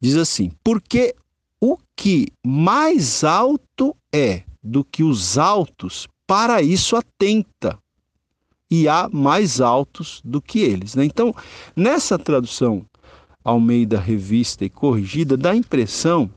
[0.00, 1.14] Diz assim: Porque
[1.60, 7.78] o que mais alto é do que os altos, para isso atenta.
[8.70, 10.94] E há mais altos do que eles.
[10.94, 11.06] Né?
[11.06, 11.34] Então,
[11.74, 12.84] nessa tradução
[13.42, 16.30] Almeida Revista e Corrigida, dá a impressão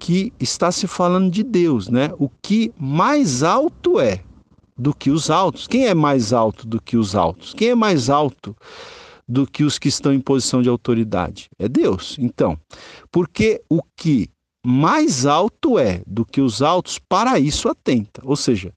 [0.00, 2.10] que está se falando de Deus, né?
[2.18, 4.24] O que mais alto é
[4.76, 5.68] do que os altos.
[5.68, 7.52] Quem é mais alto do que os altos?
[7.52, 8.56] Quem é mais alto
[9.28, 11.50] do que os que estão em posição de autoridade?
[11.58, 12.16] É Deus.
[12.18, 12.58] Então,
[13.12, 14.28] porque o que
[14.64, 18.22] mais alto é do que os altos, para isso atenta.
[18.24, 18.72] Ou seja,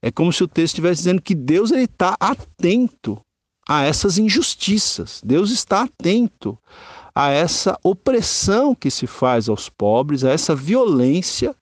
[0.00, 3.20] é como se o texto estivesse dizendo que Deus está atento
[3.68, 5.20] a essas injustiças.
[5.24, 6.58] Deus está atento
[7.14, 11.54] a essa opressão que se faz aos pobres, a essa violência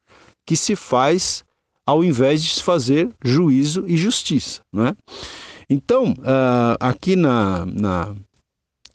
[0.46, 1.44] que se faz
[1.86, 4.60] ao invés de se fazer juízo e justiça.
[4.72, 4.94] Né?
[5.68, 8.14] Então, uh, aqui na, na,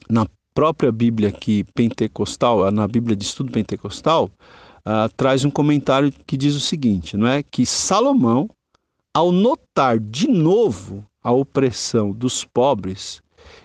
[0.10, 4.32] na, própria Bíblia aqui pentecostal, na Bíblia de Estudo Pentecostal,
[4.86, 7.44] uh, traz um comentário que diz o seguinte, não é?
[7.44, 8.50] que Salomão,
[9.14, 13.22] ao notar de novo a opressão dos pobres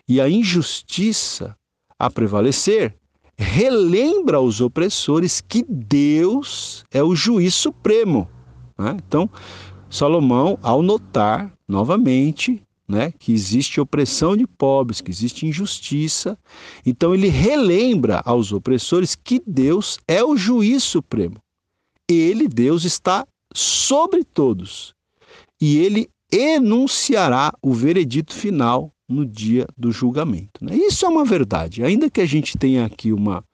[0.08, 1.56] e a injustiça
[2.00, 2.96] a prevalecer,
[3.36, 8.28] relembra aos opressores que Deus é o juiz supremo.
[8.78, 8.96] Né?
[9.06, 9.28] Então,
[9.90, 16.36] Salomão, ao notar novamente né, que existe opressão de pobres, que existe injustiça.
[16.84, 21.36] Então ele relembra aos opressores que Deus é o juiz supremo.
[22.08, 24.92] Ele, Deus, está sobre todos.
[25.60, 30.64] E ele enunciará o veredito final no dia do julgamento.
[30.64, 30.76] Né?
[30.76, 31.82] Isso é uma verdade.
[31.82, 33.44] Ainda que a gente tenha aqui uma,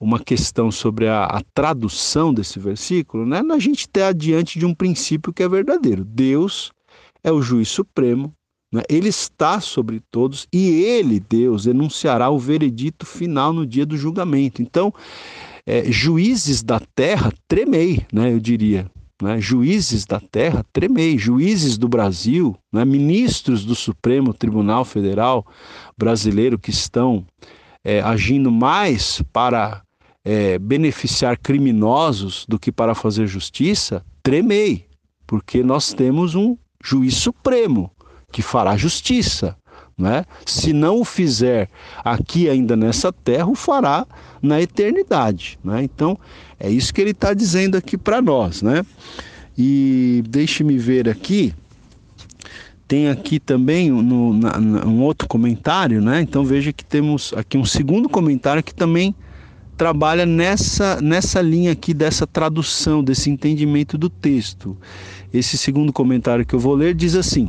[0.00, 3.42] uma questão sobre a, a tradução desse versículo, né?
[3.50, 6.04] a gente está diante de um princípio que é verdadeiro.
[6.04, 6.72] Deus
[7.22, 8.32] é o juiz supremo,
[8.72, 8.82] né?
[8.88, 14.62] ele está sobre todos e ele, Deus, enunciará o veredito final no dia do julgamento.
[14.62, 14.92] Então,
[15.66, 18.32] é, juízes da terra, tremei, né?
[18.32, 18.90] eu diria.
[19.20, 19.40] Né?
[19.40, 21.18] Juízes da terra, tremei.
[21.18, 22.84] Juízes do Brasil, né?
[22.84, 25.46] ministros do Supremo Tribunal Federal
[25.96, 27.24] brasileiro que estão
[27.84, 29.82] é, agindo mais para
[30.24, 34.86] é, beneficiar criminosos do que para fazer justiça, tremei,
[35.26, 37.90] porque nós temos um juiz supremo
[38.32, 39.56] que fará justiça.
[40.00, 40.24] Né?
[40.46, 41.68] Se não o fizer
[42.02, 44.06] aqui ainda nessa terra, o fará
[44.42, 45.58] na eternidade.
[45.62, 45.82] Né?
[45.84, 46.18] Então,
[46.58, 48.62] é isso que ele está dizendo aqui para nós.
[48.62, 48.84] Né?
[49.56, 51.54] E deixe-me ver aqui.
[52.88, 56.20] Tem aqui também no, na, um outro comentário, né?
[56.20, 59.14] Então veja que temos aqui um segundo comentário que também
[59.76, 64.76] trabalha nessa, nessa linha aqui dessa tradução, desse entendimento do texto.
[65.32, 67.48] Esse segundo comentário que eu vou ler diz assim: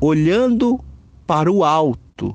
[0.00, 0.80] olhando
[1.26, 2.34] para o alto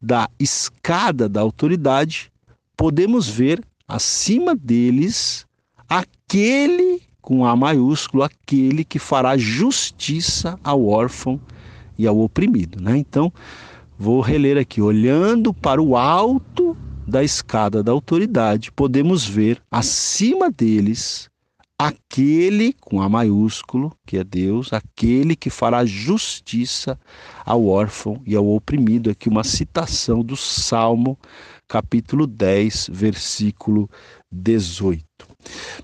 [0.00, 2.30] da escada da autoridade,
[2.76, 5.46] podemos ver acima deles
[5.88, 11.40] aquele com A maiúsculo, aquele que fará justiça ao órfão
[11.96, 12.82] e ao oprimido.
[12.82, 12.98] Né?
[12.98, 13.32] Então,
[13.98, 21.30] vou reler aqui: olhando para o alto da escada da autoridade, podemos ver acima deles
[21.78, 26.98] aquele com A maiúsculo, que é Deus, aquele que fará justiça
[27.44, 29.10] ao órfão e ao oprimido.
[29.10, 31.18] Aqui uma citação do Salmo,
[31.66, 33.90] capítulo 10, versículo
[34.30, 35.04] 18.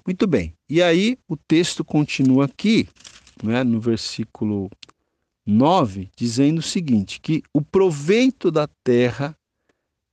[0.06, 2.88] Muito bem, e aí o texto continua aqui,
[3.42, 4.70] né, no versículo
[5.44, 9.36] 9, dizendo o seguinte: que o proveito da terra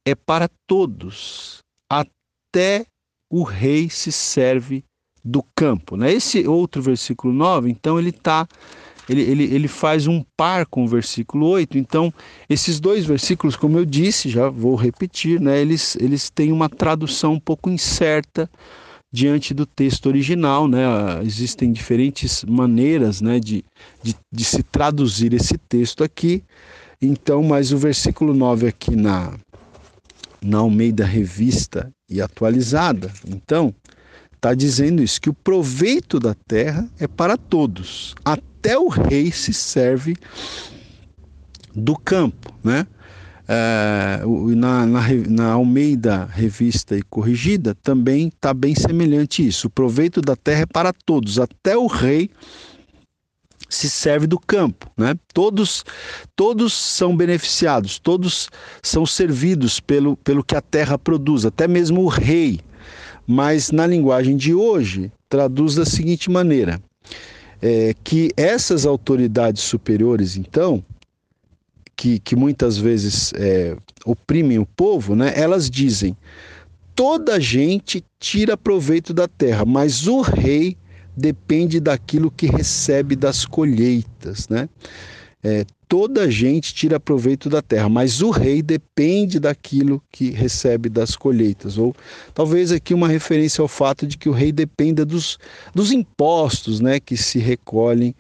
[0.05, 2.85] é para todos, até
[3.29, 4.83] o rei se serve
[5.27, 5.97] do campo.
[5.97, 6.13] Né?
[6.13, 8.47] Esse outro versículo 9, então, ele está.
[9.09, 11.77] Ele, ele, ele faz um par com o versículo 8.
[11.77, 12.13] Então,
[12.49, 15.61] esses dois versículos, como eu disse, já vou repetir, né?
[15.61, 18.49] eles, eles têm uma tradução um pouco incerta
[19.09, 20.67] diante do texto original.
[20.67, 20.81] Né?
[21.23, 23.63] Existem diferentes maneiras né, de,
[24.03, 26.43] de, de se traduzir esse texto aqui.
[27.01, 29.37] Então, mas o versículo 9 aqui na,
[30.41, 33.73] na Almeida Revista e Atualizada, então,
[34.47, 38.15] está dizendo isso, que o proveito da terra é para todos.
[38.23, 40.15] Até o rei se serve
[41.75, 42.87] do campo, né?
[43.49, 44.21] É,
[44.55, 49.67] na, na, na, Almeida Revista e Corrigida também está bem semelhante isso.
[49.67, 52.29] O proveito da terra é para todos, até o rei
[53.69, 55.15] se serve do campo, né?
[55.33, 55.83] Todos,
[56.35, 58.49] todos são beneficiados, todos
[58.81, 62.61] são servidos pelo, pelo que a terra produz, até mesmo o rei.
[63.27, 66.81] Mas na linguagem de hoje traduz da seguinte maneira:
[67.61, 70.83] é, que essas autoridades superiores, então,
[71.93, 75.33] que, que muitas vezes é, oprimem o povo, né?
[75.35, 76.15] Elas dizem:
[76.95, 80.77] toda gente tira proveito da terra, mas o rei
[81.15, 84.69] depende daquilo que recebe das colheitas, né?
[85.43, 91.15] É, toda gente tira proveito da terra, mas o rei depende daquilo que recebe das
[91.15, 91.77] colheitas.
[91.77, 91.95] Ou
[92.33, 95.37] talvez aqui uma referência ao fato de que o rei dependa dos,
[95.73, 98.15] dos impostos né, que se recolhem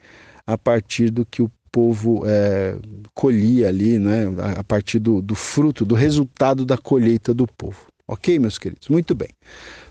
[0.45, 2.75] a partir do que o povo é,
[3.13, 4.25] colhia ali, né,
[4.57, 7.87] a partir do, do fruto, do resultado da colheita do povo.
[8.07, 8.87] Ok, meus queridos?
[8.87, 9.29] Muito bem.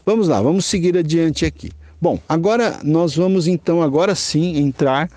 [0.05, 1.71] Vamos lá, vamos seguir adiante aqui.
[2.01, 5.09] Bom, agora nós vamos então agora sim entrar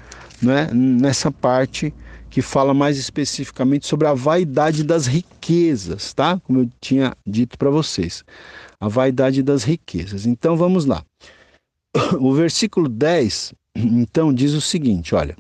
[0.42, 1.94] né, nessa parte
[2.30, 6.40] que fala mais especificamente sobre a vaidade das riquezas, tá?
[6.42, 8.24] Como eu tinha dito para vocês,
[8.80, 10.26] a vaidade das riquezas.
[10.26, 11.04] Então vamos lá.
[12.20, 15.36] O versículo 10, então, diz o seguinte: olha,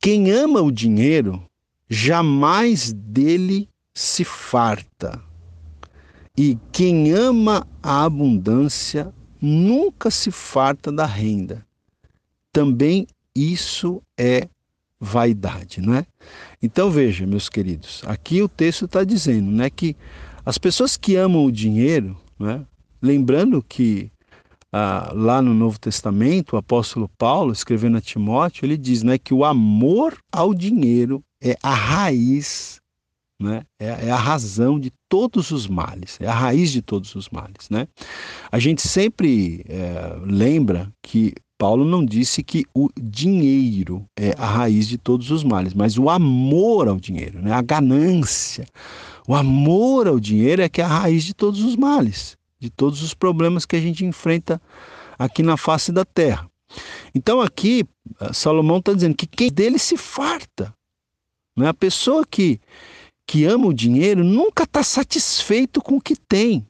[0.00, 1.42] quem ama o dinheiro
[1.88, 5.22] jamais dele se farta,
[6.36, 11.64] e quem ama a abundância nunca se farta da renda.
[12.52, 13.06] Também
[13.36, 14.48] isso é
[14.98, 16.06] vaidade, não é?
[16.62, 19.94] Então veja, meus queridos, aqui o texto está dizendo, né, que
[20.44, 22.64] as pessoas que amam o dinheiro, né,
[23.02, 24.10] lembrando que
[24.72, 29.34] ah, lá no Novo Testamento, o apóstolo Paulo, escrevendo a Timóteo, ele diz, né, que
[29.34, 32.80] o amor ao dinheiro é a raiz,
[33.40, 33.62] né?
[33.78, 37.68] é, é a razão de todos os males, é a raiz de todos os males.
[37.70, 37.86] Né?
[38.50, 44.86] A gente sempre é, lembra que Paulo não disse que o dinheiro é a raiz
[44.88, 47.52] de todos os males, mas o amor ao dinheiro, né?
[47.52, 48.66] a ganância,
[49.26, 53.02] o amor ao dinheiro é que é a raiz de todos os males, de todos
[53.02, 54.60] os problemas que a gente enfrenta
[55.18, 56.50] aqui na face da terra.
[57.14, 57.84] Então aqui
[58.32, 60.74] Salomão está dizendo que quem dele se farta,
[61.56, 61.68] né?
[61.68, 62.60] a pessoa que
[63.26, 66.64] que ama o dinheiro nunca está satisfeito com o que tem.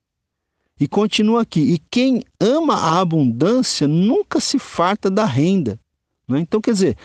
[0.80, 5.78] E continua aqui: e quem ama a abundância nunca se farta da renda.
[6.28, 6.40] Né?
[6.40, 6.96] Então, quer dizer,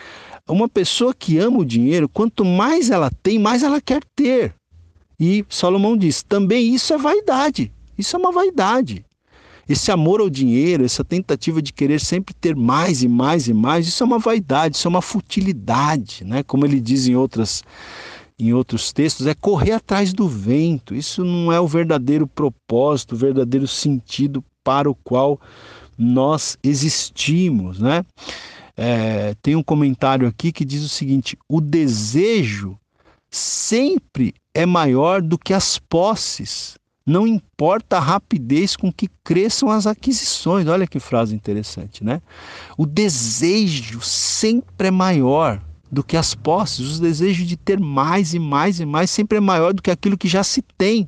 [0.48, 4.54] uma pessoa que ama o dinheiro, quanto mais ela tem, mais ela quer ter.
[5.18, 7.72] E Salomão diz: também isso é vaidade.
[7.96, 9.04] Isso é uma vaidade.
[9.68, 13.86] Esse amor ao dinheiro, essa tentativa de querer sempre ter mais e mais e mais,
[13.86, 16.42] isso é uma vaidade, isso é uma futilidade, né?
[16.42, 17.62] Como ele diz em outras
[18.42, 20.94] em outros textos, é correr atrás do vento.
[20.94, 25.40] Isso não é o verdadeiro propósito, o verdadeiro sentido para o qual
[25.96, 28.04] nós existimos, né?
[28.76, 32.76] É, tem um comentário aqui que diz o seguinte: o desejo
[33.30, 36.76] sempre é maior do que as posses.
[37.04, 40.68] Não importa a rapidez com que cresçam as aquisições.
[40.68, 42.22] Olha que frase interessante, né?
[42.76, 45.60] O desejo sempre é maior
[45.92, 46.96] do que as posses.
[46.96, 50.16] O desejo de ter mais e mais e mais sempre é maior do que aquilo
[50.16, 51.06] que já se tem.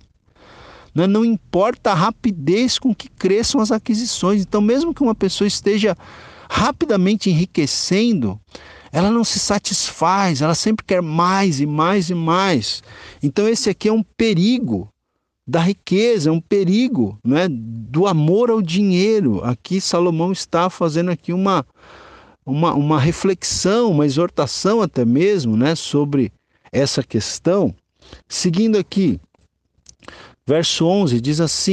[0.95, 1.07] Né?
[1.07, 4.43] Não importa a rapidez com que cresçam as aquisições.
[4.43, 5.97] Então, mesmo que uma pessoa esteja
[6.51, 8.39] rapidamente enriquecendo,
[8.93, 12.82] ela não se satisfaz, ela sempre quer mais e mais e mais.
[13.22, 14.89] Então, esse aqui é um perigo
[15.47, 19.43] da riqueza, é um perigo né, do amor ao dinheiro.
[19.43, 21.66] Aqui Salomão está fazendo aqui uma,
[22.45, 26.32] uma, uma reflexão, uma exortação até mesmo, né, sobre
[26.72, 27.74] essa questão.
[28.28, 29.20] Seguindo aqui,
[30.47, 31.72] verso 11 diz assim: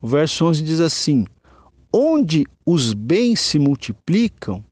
[0.00, 1.26] o verso 11 diz assim:
[1.92, 4.64] Onde os bens se multiplicam,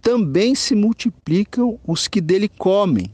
[0.00, 3.10] também se multiplicam os que dele comem.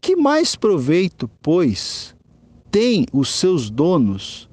[0.00, 2.14] Que mais proveito, pois,
[2.70, 4.48] tem os seus donos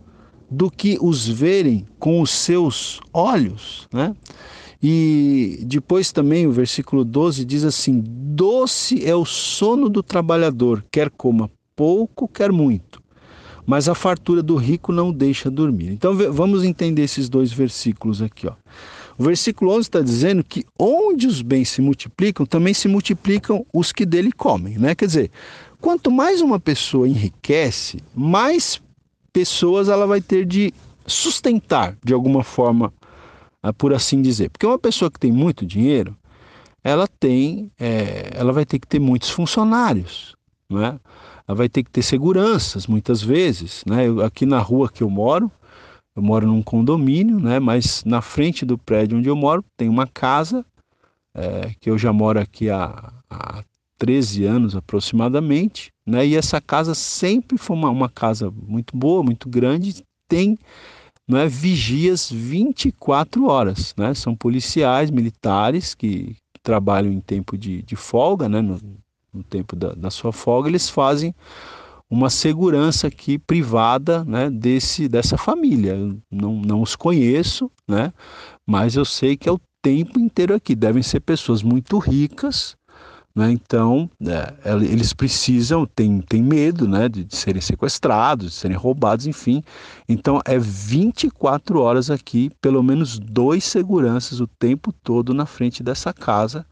[0.50, 4.16] do que os verem com os seus olhos, né?
[4.82, 11.10] E depois também o versículo 12 diz assim: Doce é o sono do trabalhador, quer
[11.10, 13.02] coma pouco, quer muito,
[13.66, 15.90] mas a fartura do rico não deixa dormir.
[15.90, 18.48] Então vamos entender esses dois versículos aqui.
[18.48, 18.54] Ó.
[19.18, 23.92] O versículo 11 está dizendo que onde os bens se multiplicam, também se multiplicam os
[23.92, 24.78] que dele comem.
[24.78, 24.94] Né?
[24.94, 25.32] Quer dizer,
[25.82, 28.80] quanto mais uma pessoa enriquece, mais
[29.34, 30.72] pessoas ela vai ter de
[31.08, 32.94] sustentar de alguma forma
[33.74, 34.50] por assim dizer.
[34.50, 36.16] Porque uma pessoa que tem muito dinheiro,
[36.84, 40.36] ela tem, é, ela vai ter que ter muitos funcionários,
[40.70, 41.00] né?
[41.48, 44.08] Ela vai ter que ter seguranças muitas vezes, né?
[44.08, 45.52] Eu, aqui na rua que eu moro,
[46.16, 47.60] eu moro num condomínio, né?
[47.60, 50.66] Mas na frente do prédio onde eu moro tem uma casa
[51.34, 53.64] é, que eu já moro aqui há, há
[53.98, 56.26] 13 anos aproximadamente, né?
[56.26, 60.58] E essa casa sempre foi uma, uma casa muito boa, muito grande, tem
[61.28, 64.14] não é vigias 24 horas, né?
[64.14, 68.62] São policiais, militares que trabalham em tempo de, de folga, né?
[68.62, 68.80] No,
[69.34, 71.36] no tempo da, da, sua folga, eles fazem
[72.10, 74.50] uma segurança aqui privada, né?
[74.50, 75.96] Desse dessa família.
[75.96, 78.14] Eu não, não os conheço, né?
[78.66, 80.76] Mas eu sei que é o tempo inteiro aqui.
[80.76, 82.78] Devem ser pessoas muito ricas,
[83.38, 83.52] né?
[83.52, 84.52] Então, é,
[84.84, 89.64] eles precisam, têm tem medo né, de, de, serem sequestrados, de serem roubados, enfim.
[90.10, 96.12] Então, é 24 horas aqui, pelo menos dois seguranças o tempo todo na frente dessa
[96.12, 96.66] casa.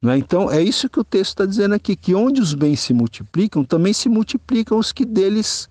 [0.00, 0.16] Né?
[0.16, 3.62] Então, é isso que o texto está dizendo aqui: que onde os bens se multiplicam,
[3.62, 5.68] também se multiplicam os que deles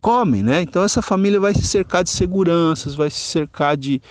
[0.00, 0.42] comem.
[0.42, 0.62] Né?
[0.62, 4.02] Então, essa família vai se cercar de seguranças, vai se cercar de,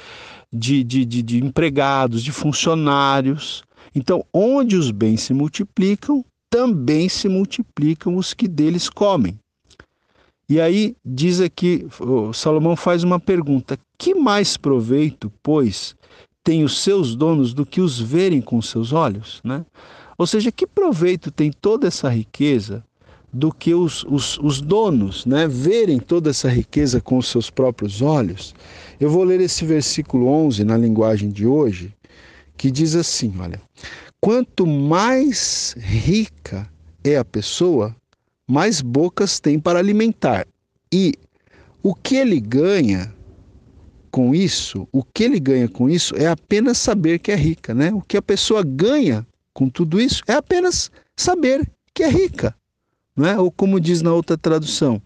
[0.54, 3.65] de, de, de, de empregados, de funcionários.
[3.96, 9.40] Então, onde os bens se multiplicam, também se multiplicam os que deles comem.
[10.48, 11.88] E aí diz aqui,
[12.34, 15.96] Salomão faz uma pergunta: que mais proveito, pois,
[16.44, 19.42] tem os seus donos do que os verem com seus olhos?
[19.44, 19.66] Né?
[20.18, 22.84] Ou seja, que proveito tem toda essa riqueza
[23.34, 28.02] do que os, os, os donos né, verem toda essa riqueza com os seus próprios
[28.02, 28.54] olhos?
[29.00, 31.92] Eu vou ler esse versículo 11 na linguagem de hoje,
[32.58, 33.62] que diz assim: olha,
[34.20, 36.70] quanto mais rica
[37.04, 37.96] é a pessoa,
[38.48, 40.48] mais bocas tem para alimentar.
[40.92, 41.14] E
[41.84, 43.14] o que ele ganha
[44.12, 47.92] com isso, o que ele ganha com isso é apenas saber que é rica, né?
[47.94, 52.56] O que a pessoa ganha com tudo isso é apenas saber que é rica,
[53.16, 53.38] né?
[53.40, 55.02] ou como diz na outra tradução,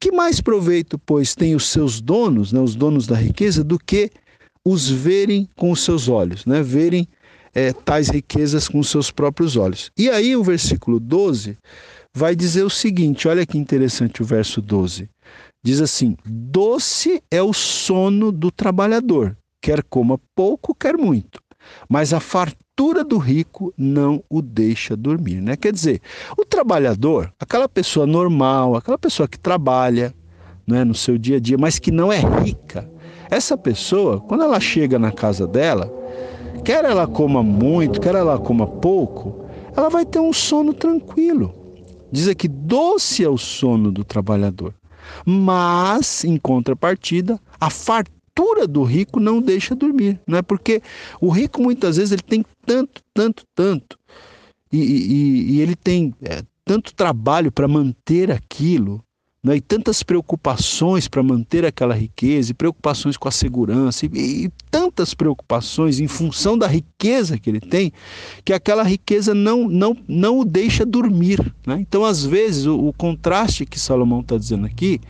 [0.00, 4.10] que mais proveito, pois, tem os seus donos, né, os donos da riqueza, do que
[4.64, 6.62] os verem com os seus olhos, né?
[6.62, 7.08] verem
[7.54, 9.90] é, tais riquezas com os seus próprios olhos.
[9.98, 11.56] E aí o versículo 12
[12.14, 15.08] vai dizer o seguinte: olha que interessante o verso 12.
[15.64, 21.40] Diz assim: Doce é o sono do trabalhador, quer coma pouco, quer muito,
[21.88, 25.40] mas a fartura do rico não o deixa dormir.
[25.40, 25.56] Né?
[25.56, 26.00] Quer dizer,
[26.36, 30.12] o trabalhador, aquela pessoa normal, aquela pessoa que trabalha
[30.66, 32.90] né, no seu dia a dia, mas que não é rica,
[33.32, 35.90] essa pessoa, quando ela chega na casa dela,
[36.62, 41.54] quer ela coma muito, quer ela coma pouco, ela vai ter um sono tranquilo.
[42.12, 44.74] Diz aqui: doce é o sono do trabalhador.
[45.24, 50.42] Mas, em contrapartida, a fartura do rico não deixa dormir, não é?
[50.42, 50.82] Porque
[51.18, 53.98] o rico muitas vezes ele tem tanto, tanto, tanto,
[54.70, 59.02] e, e, e ele tem é, tanto trabalho para manter aquilo,
[59.44, 59.56] né?
[59.56, 65.14] e tantas preocupações para manter aquela riqueza, e preocupações com a segurança, e, e, tantas
[65.14, 67.92] preocupações em função da riqueza que ele tem,
[68.44, 71.40] que aquela riqueza não, não, não o deixa dormir.
[71.66, 71.78] Né?
[71.80, 75.00] Então, às vezes, o, o contraste que Salomão está dizendo aqui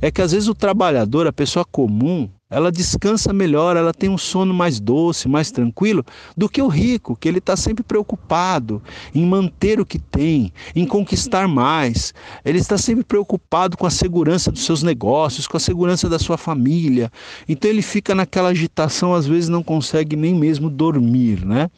[0.00, 4.16] é que às vezes o trabalhador, a pessoa comum, ela descansa melhor, ela tem um
[4.16, 6.04] sono mais doce, mais tranquilo
[6.36, 8.80] do que o rico, que ele está sempre preocupado
[9.12, 12.14] em manter o que tem, em conquistar mais.
[12.44, 16.38] Ele está sempre preocupado com a segurança dos seus negócios, com a segurança da sua
[16.38, 17.10] família.
[17.48, 21.68] Então ele fica naquela agitação, às vezes não consegue nem mesmo dormir, né?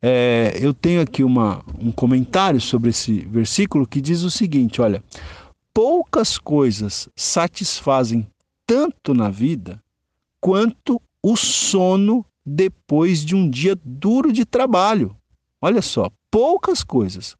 [0.00, 5.02] É, eu tenho aqui uma, um comentário sobre esse versículo que diz o seguinte: olha,
[5.72, 8.26] poucas coisas satisfazem
[8.64, 9.82] tanto na vida
[10.44, 15.16] quanto o sono depois de um dia duro de trabalho.
[15.58, 17.34] Olha só, poucas coisas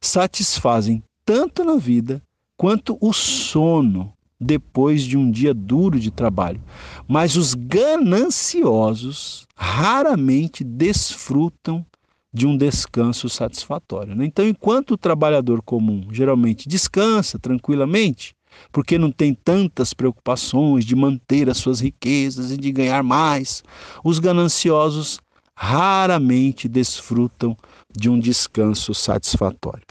[0.00, 2.22] satisfazem tanto na vida
[2.56, 6.62] quanto o sono depois de um dia duro de trabalho.
[7.08, 11.84] Mas os gananciosos raramente desfrutam
[12.32, 14.14] de um descanso satisfatório.
[14.14, 14.26] Né?
[14.26, 18.32] Então, enquanto o trabalhador comum geralmente descansa tranquilamente,
[18.72, 23.62] porque não tem tantas preocupações de manter as suas riquezas e de ganhar mais.
[24.02, 25.20] Os gananciosos
[25.56, 27.56] raramente desfrutam
[27.96, 29.84] de um descanso satisfatório.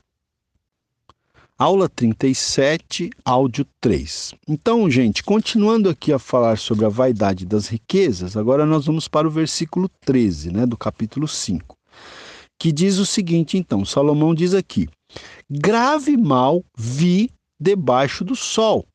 [1.58, 4.34] Aula 37, áudio 3.
[4.50, 9.28] Então, gente, continuando aqui a falar sobre a vaidade das riquezas, agora nós vamos para
[9.28, 11.78] o versículo 13, né, do capítulo 5,
[12.60, 14.90] que diz o seguinte, então, Salomão diz aqui:
[15.50, 17.30] Grave mal vi
[17.64, 18.86] debaixo do sol,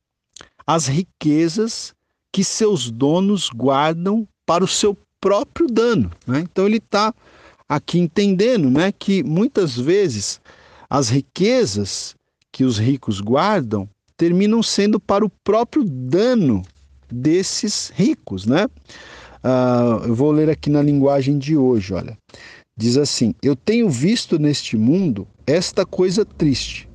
[0.66, 1.94] as riquezas
[2.30, 6.10] que seus donos guardam para o seu próprio dano.
[6.26, 6.40] Né?
[6.40, 7.14] Então ele está
[7.66, 10.40] aqui entendendo né, que muitas vezes
[10.88, 12.14] as riquezas
[12.52, 16.62] que os ricos guardam terminam sendo para o próprio dano
[17.10, 18.44] desses ricos.
[18.44, 18.66] Né?
[19.42, 22.16] Uh, eu vou ler aqui na linguagem de hoje, olha.
[22.76, 26.88] Diz assim: Eu tenho visto neste mundo esta coisa triste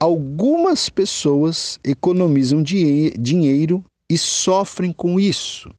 [0.00, 5.70] Algumas pessoas economizam dinheiro e sofrem com isso.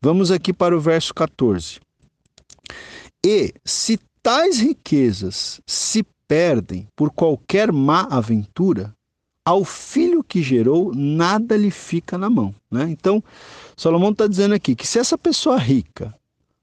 [0.00, 1.80] Vamos aqui para o verso 14.
[3.26, 8.94] E se tais riquezas se perdem por qualquer má aventura,
[9.44, 12.54] ao filho que gerou nada lhe fica na mão.
[12.70, 12.86] Né?
[12.88, 13.22] Então,
[13.76, 16.14] Salomão está dizendo aqui que se essa pessoa rica,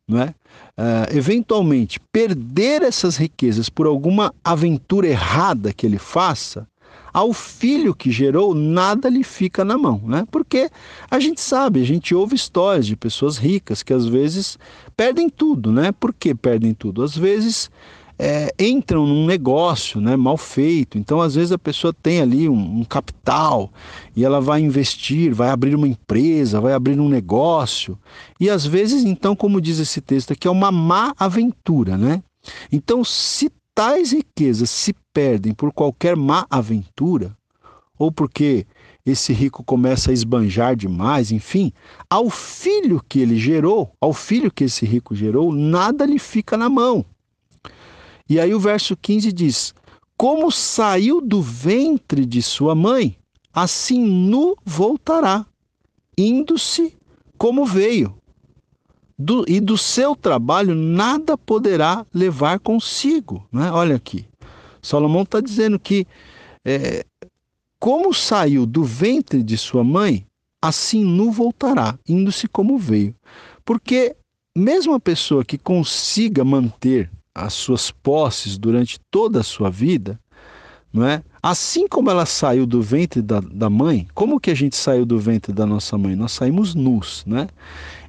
[0.10, 6.68] uh, eventualmente perder essas riquezas por alguma aventura errada que ele faça,
[7.18, 10.24] ao filho que gerou, nada lhe fica na mão, né?
[10.30, 10.70] Porque
[11.10, 14.56] a gente sabe, a gente ouve histórias de pessoas ricas que às vezes
[14.96, 15.92] perdem tudo, né?
[15.92, 17.02] Por que perdem tudo?
[17.02, 17.72] Às vezes
[18.20, 21.00] é, entram num negócio né, mal feito.
[21.00, 23.74] Então, às vezes, a pessoa tem ali um, um, capital
[24.16, 27.98] e ela vai investir, vai abrir uma empresa, vai abrir um negócio.
[28.40, 31.98] E às vezes, então, como diz esse texto aqui, é uma má aventura.
[31.98, 32.22] Né?
[32.72, 37.38] Então, se tais riquezas se perdem por qualquer má aventura,
[37.96, 38.66] ou porque
[39.06, 41.72] esse rico começa a esbanjar demais, enfim,
[42.10, 46.68] ao filho que ele gerou, ao filho que esse rico gerou, nada lhe fica na
[46.68, 47.06] mão.
[48.28, 49.76] E aí o verso 15 diz:
[50.18, 53.16] Como saiu do ventre de sua mãe,
[53.54, 55.46] assim nu voltará,
[56.18, 56.98] indo-se
[57.38, 58.18] como veio
[59.18, 63.48] do, e do seu trabalho nada poderá levar consigo.
[63.52, 63.72] Né?
[63.72, 64.26] Olha aqui,
[64.82, 66.06] Salomão está dizendo que
[66.64, 67.06] é,
[67.80, 70.26] como saiu do ventre de sua mãe,
[70.62, 73.16] assim nu voltará, indo-se como veio.
[73.64, 74.16] Porque
[74.56, 80.20] mesmo a pessoa que consiga manter as suas posses durante toda a sua vida,
[80.92, 81.24] não é?
[81.44, 85.20] Assim como ela saiu do ventre da, da mãe, como que a gente saiu do
[85.20, 86.16] ventre da nossa mãe?
[86.16, 87.48] Nós saímos nus, né?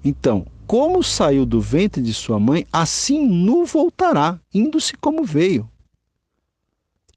[0.02, 5.68] Então, como saiu do ventre de sua mãe, assim nu voltará, indo-se como veio.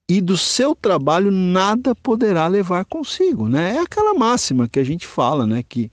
[0.07, 3.75] E do seu trabalho nada poderá levar consigo, né?
[3.75, 5.63] É aquela máxima que a gente fala, né?
[5.63, 5.91] Que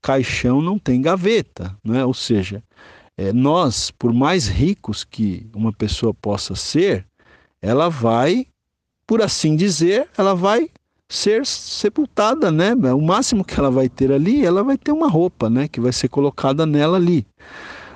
[0.00, 2.04] caixão não tem gaveta, né?
[2.04, 2.62] Ou seja,
[3.16, 7.04] é, nós, por mais ricos que uma pessoa possa ser,
[7.60, 8.46] ela vai,
[9.04, 10.70] por assim dizer, ela vai
[11.12, 12.74] ser sepultada, né?
[12.94, 15.68] O máximo que ela vai ter ali, ela vai ter uma roupa, né?
[15.68, 17.26] Que vai ser colocada nela ali.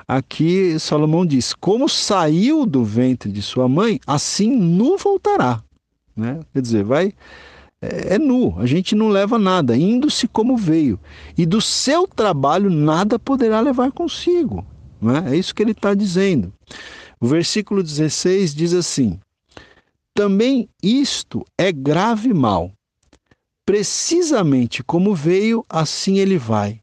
[0.06, 5.62] Aqui Salomão diz: Como saiu do ventre de sua mãe, assim nu voltará.
[6.14, 6.40] Né?
[6.52, 7.12] Quer dizer, vai.
[7.80, 10.98] É, é nu, a gente não leva nada, indo-se como veio.
[11.36, 14.64] E do seu trabalho nada poderá levar consigo.
[15.00, 15.24] Né?
[15.28, 16.52] É isso que ele está dizendo.
[17.18, 19.18] O versículo 16 diz assim:
[20.14, 22.75] Também isto é grave mal.
[23.66, 26.80] Precisamente como veio, assim ele vai.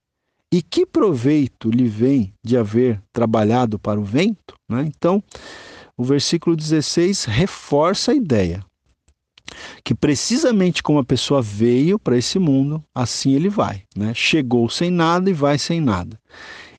[0.54, 4.54] E que proveito lhe vem de haver trabalhado para o vento?
[4.70, 4.84] Né?
[4.86, 5.24] Então,
[5.98, 8.64] o versículo 16 reforça a ideia
[9.84, 13.84] que precisamente como a pessoa veio para esse mundo, assim ele vai.
[13.96, 14.14] Né?
[14.14, 16.20] Chegou sem nada e vai sem nada.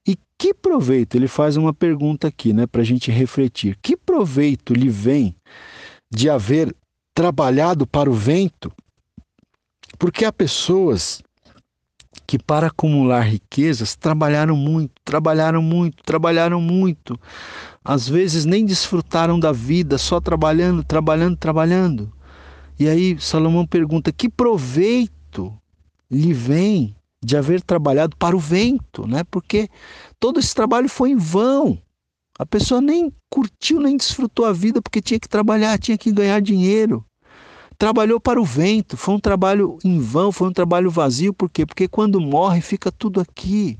[0.07, 1.17] E que proveito?
[1.17, 3.79] Ele faz uma pergunta aqui né, para a gente refletir.
[3.83, 5.35] Que proveito lhe vem
[6.13, 6.75] de haver
[7.15, 8.73] trabalhado para o vento?
[9.99, 11.23] Porque há pessoas
[12.27, 17.19] que para acumular riquezas trabalharam muito, trabalharam muito, trabalharam muito.
[17.85, 22.13] Às vezes nem desfrutaram da vida, só trabalhando, trabalhando, trabalhando.
[22.79, 25.53] E aí Salomão pergunta: que proveito
[26.11, 29.25] lhe vem de haver trabalhado para o vento, né?
[29.31, 29.69] Porque
[30.21, 31.79] todo esse trabalho foi em vão.
[32.39, 36.41] A pessoa nem curtiu, nem desfrutou a vida porque tinha que trabalhar, tinha que ganhar
[36.41, 37.05] dinheiro.
[37.79, 41.67] Trabalhou para o vento, foi um trabalho em vão, foi um trabalho vazio, por quê?
[41.67, 43.79] Porque quando morre fica tudo aqui,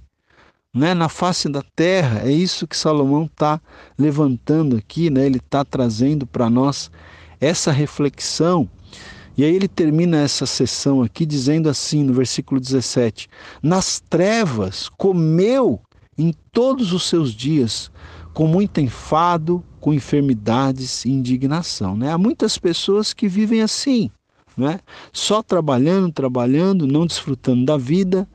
[0.75, 0.95] né?
[0.95, 2.23] na face da terra.
[2.25, 3.61] É isso que Salomão está
[3.97, 5.25] levantando aqui, né?
[5.25, 6.91] ele está trazendo para nós
[7.41, 8.69] essa reflexão
[9.37, 13.29] e aí ele termina essa sessão aqui dizendo assim, no versículo 17:
[13.63, 15.81] Nas trevas comeu
[16.17, 17.91] em todos os seus dias,
[18.35, 21.97] com muito enfado, com enfermidades e indignação.
[21.97, 22.13] Né?
[22.13, 24.11] Há muitas pessoas que vivem assim,
[24.57, 24.81] né?
[25.13, 28.29] só trabalhando, trabalhando, não desfrutando da vida,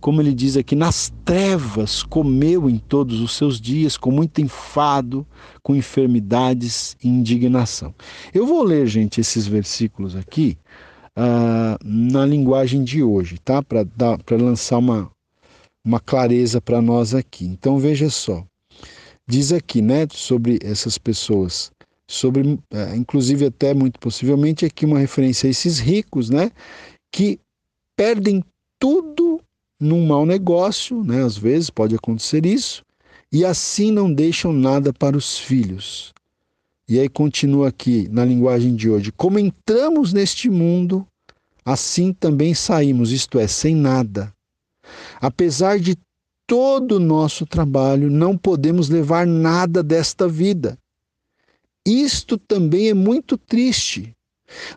[0.00, 5.26] como ele diz aqui, nas trevas comeu em todos os seus dias, com muito enfado,
[5.62, 7.92] com enfermidades e indignação.
[8.32, 10.56] Eu vou ler, gente, esses versículos aqui
[11.16, 13.60] uh, na linguagem de hoje, tá?
[13.62, 13.86] Para
[14.36, 15.10] lançar uma,
[15.84, 17.44] uma clareza para nós aqui.
[17.46, 18.44] Então veja só.
[19.28, 21.70] Diz aqui, né, sobre essas pessoas,
[22.08, 26.50] sobre, uh, inclusive até muito possivelmente aqui uma referência a esses ricos, né,
[27.12, 27.38] que
[27.96, 28.42] perdem
[28.80, 29.40] tudo
[29.80, 31.22] num mau negócio, né?
[31.22, 32.82] às vezes pode acontecer isso,
[33.32, 36.12] e assim não deixam nada para os filhos.
[36.88, 41.06] E aí continua aqui na linguagem de hoje: como entramos neste mundo,
[41.64, 44.32] assim também saímos, isto é, sem nada.
[45.20, 45.96] Apesar de
[46.48, 50.76] todo o nosso trabalho, não podemos levar nada desta vida.
[51.86, 54.12] Isto também é muito triste.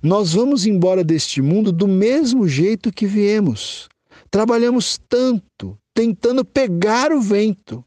[0.03, 3.89] Nós vamos embora deste mundo do mesmo jeito que viemos,
[4.31, 7.83] Trabalhamos tanto tentando pegar o vento.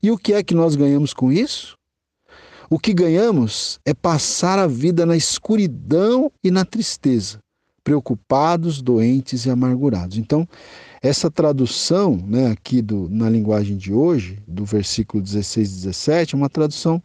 [0.00, 1.76] E o que é que nós ganhamos com isso?
[2.70, 7.40] O que ganhamos é passar a vida na escuridão e na tristeza,
[7.82, 10.18] preocupados, doentes e amargurados.
[10.18, 10.46] Então,
[11.02, 16.38] essa tradução né, aqui do, na linguagem de hoje, do versículo 16 e 17, é
[16.38, 17.02] uma tradução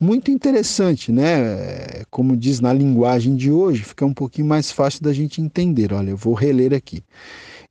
[0.00, 2.04] muito interessante, né?
[2.10, 5.92] Como diz na linguagem de hoje, fica um pouquinho mais fácil da gente entender.
[5.92, 7.02] Olha, eu vou reler aqui.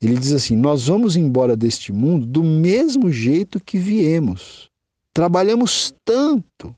[0.01, 4.69] Ele diz assim: Nós vamos embora deste mundo do mesmo jeito que viemos.
[5.13, 6.75] Trabalhamos tanto,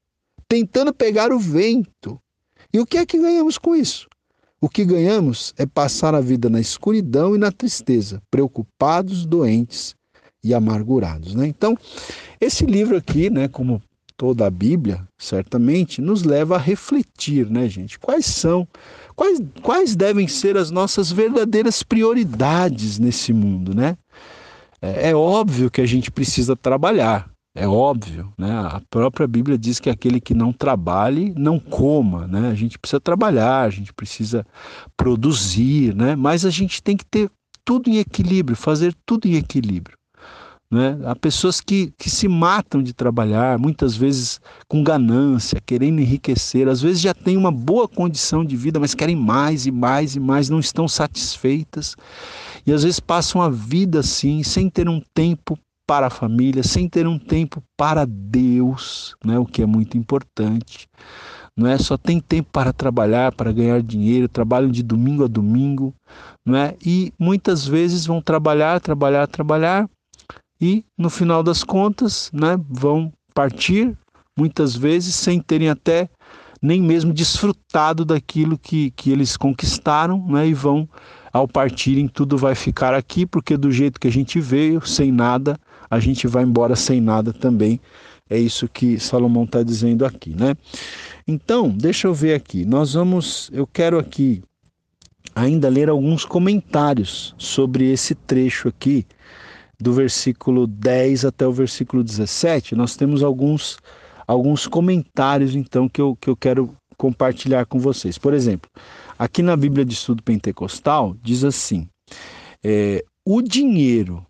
[0.48, 2.20] tentando pegar o vento.
[2.74, 4.08] E o que é que ganhamos com isso?
[4.60, 9.96] O que ganhamos é passar a vida na escuridão e na tristeza, preocupados, doentes
[10.44, 11.36] e amargurados.
[11.36, 11.48] Né?
[11.48, 11.78] Então,
[12.42, 13.82] esse livro aqui, né, como
[14.16, 18.00] toda a Bíblia, certamente, nos leva a refletir, né, gente?
[18.00, 18.68] Quais são
[19.18, 23.98] Quais, quais devem ser as nossas verdadeiras prioridades nesse mundo, né?
[24.80, 27.28] É, é óbvio que a gente precisa trabalhar,
[27.58, 28.52] é óbvio, né?
[28.52, 32.50] A própria Bíblia diz que aquele que não trabalhe, não coma, né?
[32.50, 34.46] A gente precisa trabalhar, a gente precisa
[34.96, 36.16] produzir, né?
[36.16, 37.32] Mas a gente tem que ter
[37.66, 39.98] tudo em equilíbrio, fazer tudo em equilíbrio.
[40.70, 41.00] Né?
[41.06, 46.82] Há pessoas que, que se matam de trabalhar, muitas vezes com ganância, querendo enriquecer, às
[46.82, 50.50] vezes já têm uma boa condição de vida, mas querem mais e mais e mais,
[50.50, 51.96] não estão satisfeitas.
[52.66, 55.58] E às vezes passam a vida assim, sem ter um tempo
[55.88, 59.40] para a família, sem ter um tempo para Deus, né?
[59.40, 60.90] o que é muito importante.
[61.56, 65.96] Não é só tem tempo para trabalhar, para ganhar dinheiro, trabalham de domingo a domingo,
[66.46, 66.76] não é?
[66.86, 69.90] E muitas vezes vão trabalhar, trabalhar, trabalhar
[70.60, 73.98] e no final das contas, né, vão partir
[74.38, 76.10] muitas vezes sem terem até
[76.62, 80.88] nem mesmo desfrutado daquilo que, que eles conquistaram, né, e vão
[81.32, 85.60] ao partirem tudo vai ficar aqui, porque do jeito que a gente veio, sem nada,
[85.90, 87.80] a gente vai embora sem nada também.
[88.30, 90.56] É isso que Salomão está dizendo aqui, né?
[91.26, 92.66] Então, deixa eu ver aqui.
[92.66, 94.44] Nós vamos, eu quero aqui
[95.34, 99.06] ainda ler alguns comentários sobre esse trecho aqui
[99.80, 103.78] do versículo 10 até o versículo 17, nós temos alguns,
[104.28, 108.18] alguns comentários então que eu, que eu quero compartilhar com vocês.
[108.18, 108.70] Por exemplo,
[109.18, 111.88] aqui na Bíblia de Estudo Pentecostal diz assim:
[112.64, 114.26] é, o dinheiro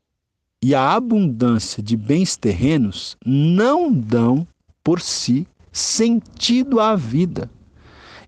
[0.64, 4.48] e a abundância de bens terrenos não dão
[4.84, 7.50] por si sentido à vida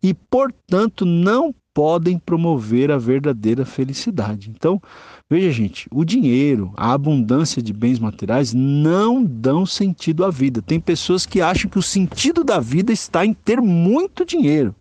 [0.01, 4.49] e, portanto, não podem promover a verdadeira felicidade.
[4.49, 4.81] Então,
[5.29, 10.61] veja, gente, o dinheiro, a abundância de bens materiais não dão sentido à vida.
[10.61, 14.75] Tem pessoas que acham que o sentido da vida está em ter muito dinheiro.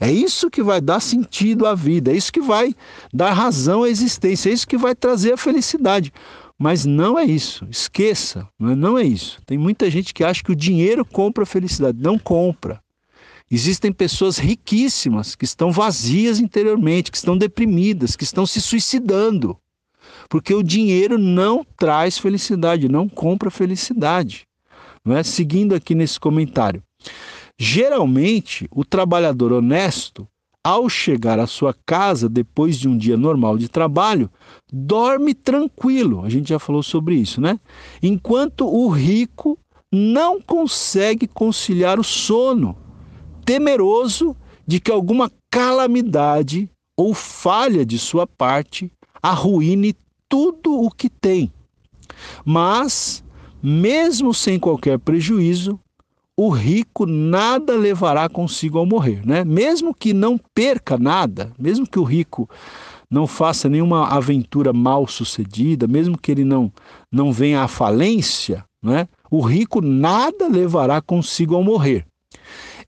[0.00, 2.74] É isso que vai dar sentido à vida, é isso que vai
[3.12, 6.10] dar razão à existência, é isso que vai trazer a felicidade.
[6.62, 9.40] Mas não é isso, esqueça, não é isso.
[9.46, 11.96] Tem muita gente que acha que o dinheiro compra a felicidade.
[11.98, 12.82] Não compra.
[13.50, 19.56] Existem pessoas riquíssimas que estão vazias interiormente, que estão deprimidas, que estão se suicidando.
[20.28, 24.46] Porque o dinheiro não traz felicidade, não compra felicidade.
[25.02, 25.22] Não é?
[25.22, 26.82] Seguindo aqui nesse comentário.
[27.58, 30.28] Geralmente, o trabalhador honesto,
[30.64, 34.30] ao chegar à sua casa depois de um dia normal de trabalho,
[34.72, 36.22] dorme tranquilo.
[36.24, 37.58] A gente já falou sobre isso, né?
[38.02, 39.58] Enquanto o rico
[39.92, 42.76] não consegue conciliar o sono
[43.44, 44.36] temeroso
[44.66, 48.92] de que alguma calamidade ou falha de sua parte
[49.22, 49.96] arruine
[50.28, 51.50] tudo o que tem.
[52.44, 53.24] Mas,
[53.62, 55.80] mesmo sem qualquer prejuízo,
[56.42, 59.44] o rico nada levará consigo ao morrer, né?
[59.44, 62.48] Mesmo que não perca nada, mesmo que o rico
[63.10, 66.72] não faça nenhuma aventura mal sucedida, mesmo que ele não
[67.12, 69.06] não venha à falência, né?
[69.30, 72.06] O rico nada levará consigo ao morrer.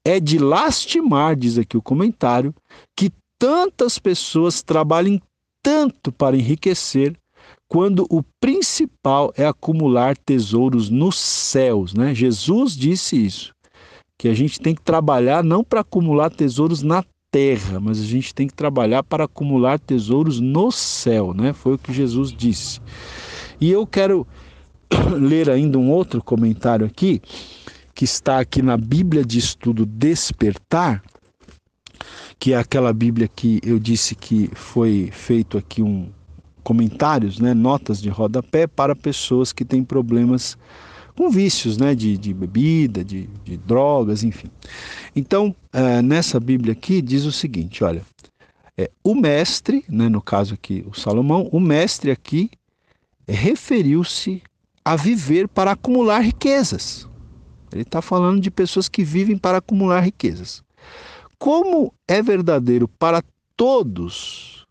[0.03, 2.55] É de lastimar, diz aqui o comentário,
[2.97, 5.21] que tantas pessoas trabalhem
[5.63, 7.15] tanto para enriquecer,
[7.73, 11.95] quando o principal é acumular tesouros nos céus.
[11.95, 12.15] Né?
[12.15, 13.55] Jesus disse isso,
[14.19, 18.35] que a gente tem que trabalhar não para acumular tesouros na terra, mas a gente
[18.35, 21.55] tem que trabalhar para acumular tesouros no céu, né?
[21.55, 22.79] Foi o que Jesus disse.
[23.59, 24.27] E eu quero
[25.19, 27.23] ler ainda um outro comentário aqui
[27.95, 31.03] que está aqui na Bíblia de Estudo Despertar,
[32.39, 36.11] que é aquela Bíblia que eu disse que foi feito aqui um
[36.63, 40.57] comentários, né, notas de rodapé para pessoas que têm problemas
[41.17, 44.49] com vícios, né, de, de bebida, de, de drogas, enfim.
[45.15, 48.03] Então, é, nessa Bíblia aqui diz o seguinte, olha,
[48.77, 52.51] é, o mestre, né, no caso aqui o Salomão, o mestre aqui
[53.29, 54.43] referiu-se
[54.85, 57.09] a viver para acumular riquezas.
[57.73, 60.63] Ele está falando de pessoas que vivem para acumular riquezas.
[61.39, 63.23] Como é verdadeiro para
[63.57, 64.62] todos,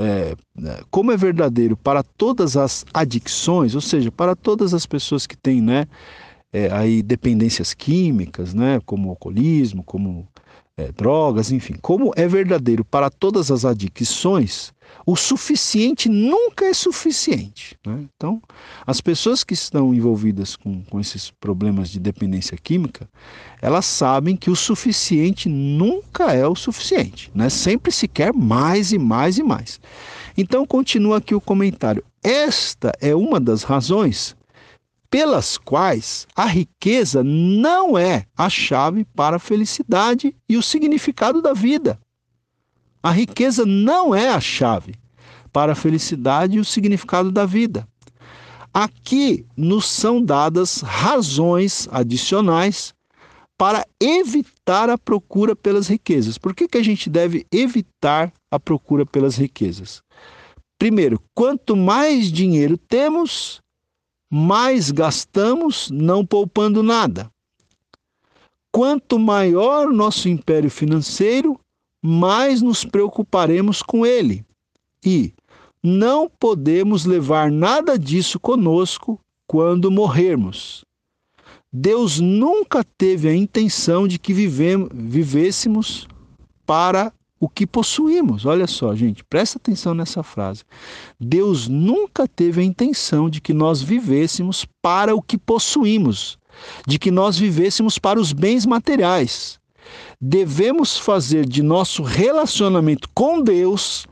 [0.00, 5.26] é, né, como é verdadeiro para todas as adicções, ou seja, para todas as pessoas
[5.26, 5.86] que têm né,
[6.52, 10.26] é, aí dependências químicas, né, como alcoolismo, como
[10.76, 14.72] é, drogas, enfim, como é verdadeiro para todas as adicções,
[15.10, 17.76] o suficiente nunca é suficiente.
[17.84, 18.06] Né?
[18.14, 18.40] Então,
[18.86, 23.08] as pessoas que estão envolvidas com, com esses problemas de dependência química,
[23.60, 27.28] elas sabem que o suficiente nunca é o suficiente.
[27.34, 27.50] Né?
[27.50, 29.80] Sempre se quer mais e mais e mais.
[30.36, 32.04] Então, continua aqui o comentário.
[32.22, 34.36] Esta é uma das razões
[35.10, 41.52] pelas quais a riqueza não é a chave para a felicidade e o significado da
[41.52, 41.98] vida.
[43.02, 44.99] A riqueza não é a chave
[45.52, 47.86] para a felicidade e o significado da vida.
[48.72, 52.94] Aqui nos são dadas razões adicionais
[53.58, 56.38] para evitar a procura pelas riquezas.
[56.38, 60.02] Por que, que a gente deve evitar a procura pelas riquezas?
[60.78, 63.60] Primeiro, quanto mais dinheiro temos,
[64.32, 67.30] mais gastamos não poupando nada.
[68.72, 71.60] Quanto maior nosso império financeiro,
[72.02, 74.44] mais nos preocuparemos com ele.
[75.04, 75.34] E
[75.82, 80.84] não podemos levar nada disso conosco quando morrermos.
[81.72, 86.06] Deus nunca teve a intenção de que vivêssemos
[86.66, 88.44] para o que possuímos.
[88.44, 90.62] Olha só, gente, presta atenção nessa frase.
[91.18, 96.38] Deus nunca teve a intenção de que nós vivêssemos para o que possuímos,
[96.86, 99.58] de que nós vivêssemos para os bens materiais.
[100.20, 104.06] Devemos fazer de nosso relacionamento com Deus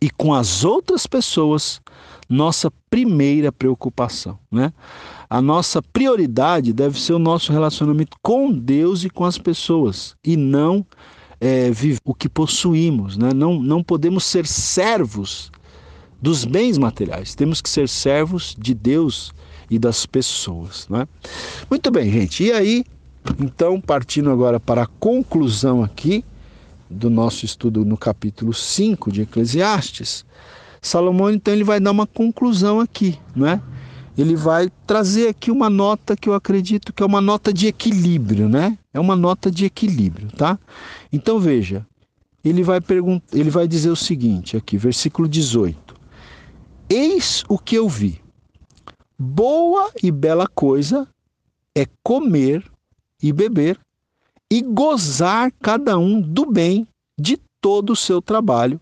[0.00, 1.80] e com as outras pessoas
[2.28, 4.72] nossa primeira preocupação, né?
[5.28, 10.36] A nossa prioridade deve ser o nosso relacionamento com Deus e com as pessoas e
[10.36, 10.86] não
[11.40, 11.70] é,
[12.04, 13.16] o que possuímos.
[13.16, 13.32] Né?
[13.34, 15.50] Não, não podemos ser servos
[16.20, 19.32] dos bens materiais, temos que ser servos de Deus
[19.70, 20.88] e das pessoas.
[20.88, 21.06] Né?
[21.68, 22.44] Muito bem, gente.
[22.44, 22.84] E aí,
[23.40, 26.24] então, partindo agora para a conclusão aqui
[26.88, 30.24] do nosso estudo no capítulo 5 de Eclesiastes,
[30.80, 33.60] Salomão então ele vai dar uma conclusão aqui, não é?
[34.16, 38.48] ele vai trazer aqui uma nota que eu acredito que é uma nota de equilíbrio,
[38.48, 38.78] né?
[38.92, 40.58] É uma nota de equilíbrio, tá?
[41.12, 41.86] Então veja,
[42.42, 45.94] ele vai perguntar, ele vai dizer o seguinte aqui, versículo 18.
[46.88, 48.20] Eis o que eu vi.
[49.18, 51.06] Boa e bela coisa
[51.74, 52.64] é comer
[53.22, 53.78] e beber
[54.50, 56.86] e gozar cada um do bem
[57.18, 58.80] de todo o seu trabalho,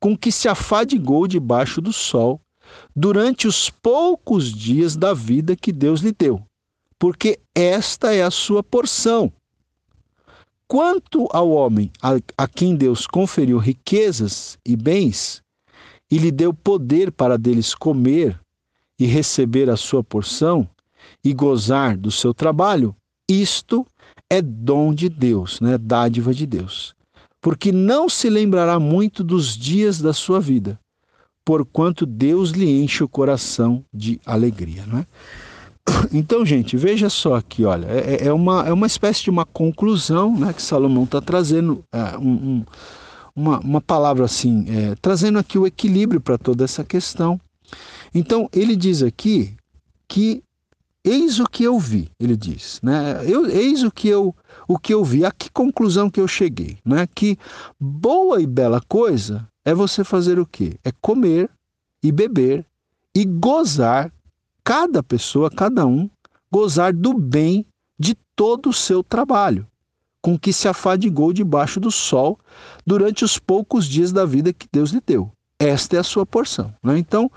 [0.00, 2.40] com que se afadigou debaixo do sol
[2.94, 6.42] durante os poucos dias da vida que Deus lhe deu,
[6.98, 9.32] porque esta é a sua porção.
[10.66, 15.42] Quanto ao homem a, a quem Deus conferiu riquezas e bens,
[16.10, 18.40] e lhe deu poder para deles comer
[18.98, 20.68] e receber a sua porção
[21.22, 22.94] e gozar do seu trabalho,
[23.28, 23.86] isto
[24.34, 25.78] é dom de Deus, né?
[25.78, 26.94] dádiva de Deus.
[27.40, 30.78] Porque não se lembrará muito dos dias da sua vida,
[31.44, 34.84] porquanto Deus lhe enche o coração de alegria.
[34.86, 35.06] Não é?
[36.12, 39.44] Então, gente, veja só aqui, olha, é, é, é, uma, é uma espécie de uma
[39.44, 42.64] conclusão né, que Salomão está trazendo, é, um, um,
[43.36, 47.38] uma, uma palavra assim, é, trazendo aqui o equilíbrio para toda essa questão.
[48.14, 49.54] Então, ele diz aqui
[50.08, 50.42] que
[51.04, 53.22] eis o que eu vi, ele diz, né?
[53.26, 54.34] Eu, eis o que eu
[54.66, 57.06] o que eu vi, a que conclusão que eu cheguei, né?
[57.14, 57.38] Que
[57.78, 60.78] boa e bela coisa é você fazer o quê?
[60.82, 61.50] É comer
[62.02, 62.64] e beber
[63.14, 64.10] e gozar,
[64.64, 66.08] cada pessoa, cada um,
[66.50, 67.66] gozar do bem
[67.98, 69.66] de todo o seu trabalho,
[70.20, 72.38] com que se afadigou debaixo do sol
[72.86, 75.30] durante os poucos dias da vida que Deus lhe deu.
[75.58, 76.74] Esta é a sua porção.
[76.82, 76.98] Né?
[76.98, 77.30] Então,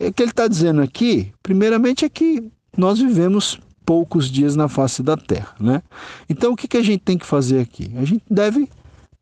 [0.00, 5.02] o que ele está dizendo aqui, primeiramente, é que nós vivemos poucos dias na face
[5.02, 5.54] da terra.
[5.58, 5.82] Né?
[6.28, 7.90] Então, o que, que a gente tem que fazer aqui?
[7.96, 8.68] A gente deve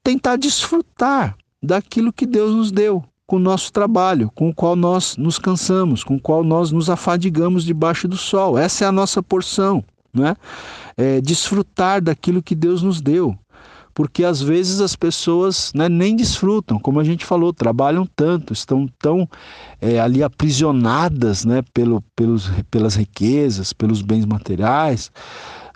[0.03, 5.17] tentar desfrutar daquilo que Deus nos deu, com o nosso trabalho, com o qual nós
[5.17, 8.57] nos cansamos, com o qual nós nos afadigamos debaixo do sol.
[8.57, 9.85] Essa é a nossa porção,
[10.15, 10.37] né?
[10.97, 13.37] É desfrutar daquilo que Deus nos deu.
[13.97, 18.87] Porque às vezes as pessoas né, nem desfrutam, como a gente falou, trabalham tanto, estão
[18.99, 19.27] tão
[19.81, 25.11] é, ali aprisionadas né, pelo, pelos, pelas riquezas, pelos bens materiais,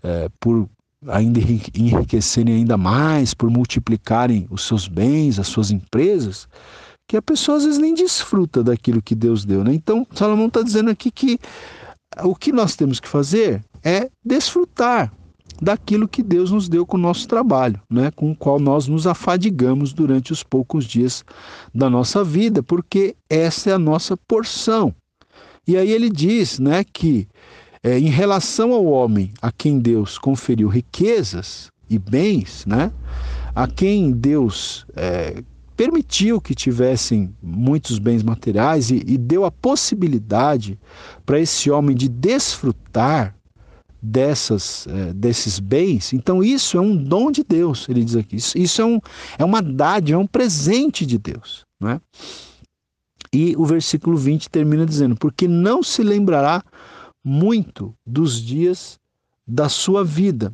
[0.03, 0.69] é, por
[1.09, 1.41] ainda
[1.75, 6.47] enriquecerem ainda mais, por multiplicarem os seus bens, as suas empresas,
[7.09, 9.65] que a pessoa às vezes nem desfruta daquilo que Deus deu.
[9.65, 9.73] Né?
[9.73, 11.41] Então, Salomão está dizendo aqui que
[12.23, 15.11] o que nós temos que fazer é desfrutar
[15.61, 18.11] daquilo que Deus nos deu com o nosso trabalho, né?
[18.11, 21.25] com o qual nós nos afadigamos durante os poucos dias
[21.75, 24.95] da nossa vida, porque essa é a nossa porção.
[25.67, 27.29] E aí ele diz né, que
[27.83, 32.91] é, em relação ao homem a quem Deus conferiu riquezas e bens, né?
[33.55, 35.43] a quem Deus é,
[35.77, 40.79] permitiu que tivessem muitos bens materiais e, e deu a possibilidade
[41.27, 43.35] para esse homem de desfrutar
[44.03, 48.37] dessas, é, desses bens, então isso é um dom de Deus, ele diz aqui.
[48.37, 49.01] Isso, é, um,
[49.39, 51.65] é uma dádiva, é um presente de Deus.
[51.81, 52.01] Né?
[53.33, 56.63] E o versículo 20 termina dizendo: Porque não se lembrará
[57.25, 58.99] muito dos dias
[59.47, 60.53] da sua vida,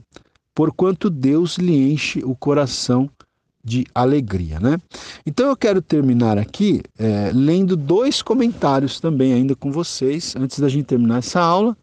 [0.55, 3.11] porquanto Deus lhe enche o coração
[3.67, 4.79] de alegria, né?
[5.27, 10.69] Então eu quero terminar aqui é, lendo dois comentários também ainda com vocês antes da
[10.69, 11.77] gente terminar essa aula.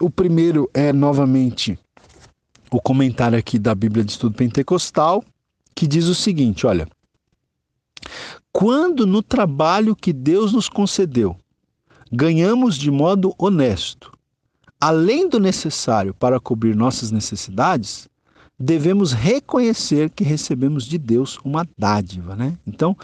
[0.00, 1.78] O primeiro é novamente
[2.70, 5.24] o comentário aqui da Bíblia de Estudo Pentecostal
[5.74, 6.88] que diz o seguinte, olha:
[8.52, 11.36] quando no trabalho que Deus nos concedeu
[12.10, 14.12] ganhamos de modo honesto,
[14.80, 18.08] além do necessário para cobrir nossas necessidades,
[18.58, 22.56] devemos reconhecer que recebemos de Deus uma dádiva, né?
[22.66, 22.96] Então,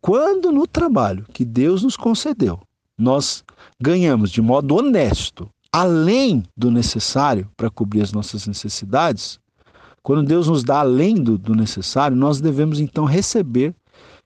[0.00, 2.60] quando no trabalho que Deus nos concedeu,
[2.96, 3.44] nós
[3.80, 9.40] ganhamos de modo honesto, além do necessário para cobrir as nossas necessidades,
[10.02, 13.74] quando Deus nos dá além do, do necessário, nós devemos então receber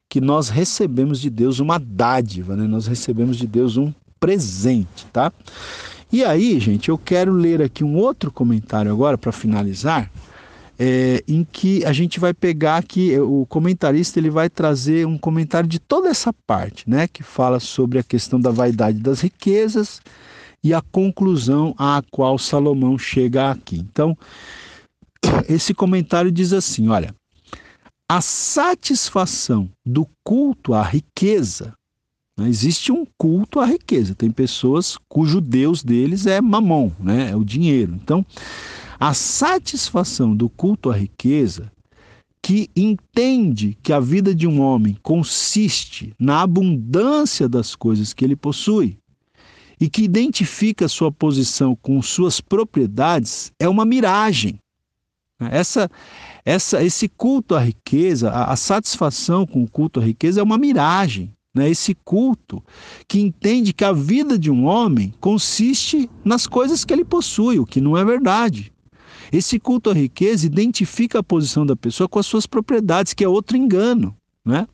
[0.08, 2.66] que nós recebemos de Deus uma dádiva, né?
[2.66, 5.32] Nós recebemos de Deus um presente, tá?
[6.10, 10.10] E aí, gente, eu quero ler aqui um outro comentário agora para finalizar,
[10.78, 15.68] é, em que a gente vai pegar aqui, o comentarista ele vai trazer um comentário
[15.68, 20.00] de toda essa parte, né, que fala sobre a questão da vaidade das riquezas
[20.66, 23.76] e a conclusão à qual Salomão chega aqui.
[23.76, 24.18] Então,
[25.48, 27.14] esse comentário diz assim: olha,
[28.10, 31.72] a satisfação do culto à riqueza.
[32.36, 34.12] Né, existe um culto à riqueza.
[34.12, 37.30] Tem pessoas cujo Deus deles é mamon, né?
[37.30, 37.94] é o dinheiro.
[37.94, 38.26] Então,
[38.98, 41.70] a satisfação do culto à riqueza,
[42.42, 48.36] que entende que a vida de um homem consiste na abundância das coisas que ele
[48.36, 48.98] possui
[49.80, 54.58] e que identifica sua posição com suas propriedades, é uma miragem.
[55.38, 55.90] Essa,
[56.44, 60.56] essa, esse culto à riqueza, a, a satisfação com o culto à riqueza é uma
[60.56, 61.30] miragem.
[61.54, 61.68] Né?
[61.68, 62.62] Esse culto
[63.06, 67.66] que entende que a vida de um homem consiste nas coisas que ele possui, o
[67.66, 68.72] que não é verdade.
[69.30, 73.28] Esse culto à riqueza identifica a posição da pessoa com as suas propriedades, que é
[73.28, 74.16] outro engano.
[74.46, 74.64] Né?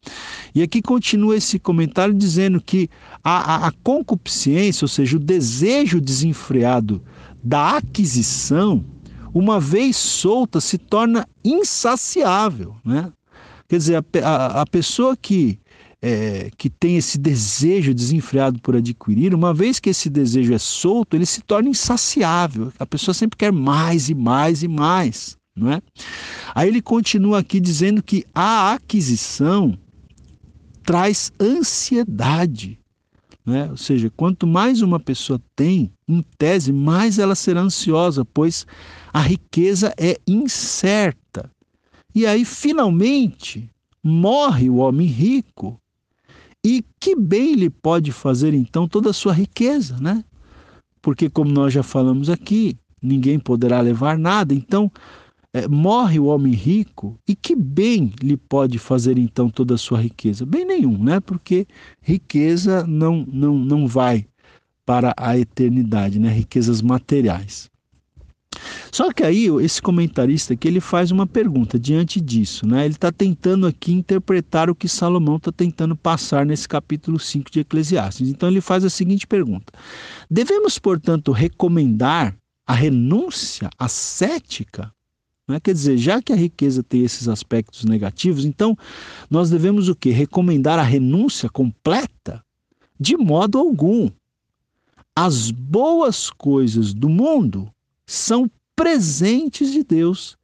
[0.54, 2.90] E aqui continua esse comentário dizendo que
[3.24, 7.02] a, a, a concupiscência, ou seja, o desejo desenfreado
[7.42, 8.84] da aquisição,
[9.32, 12.76] uma vez solta, se torna insaciável.
[12.84, 13.10] Né?
[13.66, 15.58] Quer dizer, a, a, a pessoa que
[16.02, 21.14] é, que tem esse desejo desenfreado por adquirir, uma vez que esse desejo é solto,
[21.14, 22.72] ele se torna insaciável.
[22.76, 25.82] A pessoa sempre quer mais e mais e mais, não é?
[26.54, 29.78] Aí ele continua aqui dizendo que a aquisição
[30.82, 32.78] traz ansiedade.
[33.44, 33.68] Né?
[33.70, 38.66] Ou seja, quanto mais uma pessoa tem, em tese, mais ela será ansiosa, pois
[39.12, 41.50] a riqueza é incerta.
[42.14, 43.68] E aí, finalmente,
[44.02, 45.80] morre o homem rico
[46.64, 50.24] e que bem lhe pode fazer então toda a sua riqueza, né?
[51.00, 54.54] Porque, como nós já falamos aqui, ninguém poderá levar nada.
[54.54, 54.90] Então,
[55.54, 60.00] é, morre o homem rico e que bem lhe pode fazer então toda a sua
[60.00, 60.46] riqueza?
[60.46, 61.20] Bem nenhum, né?
[61.20, 61.66] Porque
[62.00, 64.26] riqueza não, não, não vai
[64.84, 66.30] para a eternidade, né?
[66.30, 67.70] Riquezas materiais.
[68.90, 72.84] Só que aí esse comentarista aqui ele faz uma pergunta diante disso, né?
[72.84, 77.60] Ele está tentando aqui interpretar o que Salomão está tentando passar nesse capítulo 5 de
[77.60, 78.28] Eclesiastes.
[78.28, 79.72] Então ele faz a seguinte pergunta:
[80.30, 82.36] Devemos, portanto, recomendar
[82.66, 84.92] a renúncia ascética?
[85.48, 85.60] Né?
[85.60, 88.76] Quer dizer, já que a riqueza tem esses aspectos negativos, então
[89.30, 90.10] nós devemos o quê?
[90.10, 92.42] Recomendar a renúncia completa?
[92.98, 94.10] De modo algum.
[95.14, 97.70] As boas coisas do mundo
[98.06, 100.36] são presentes de Deus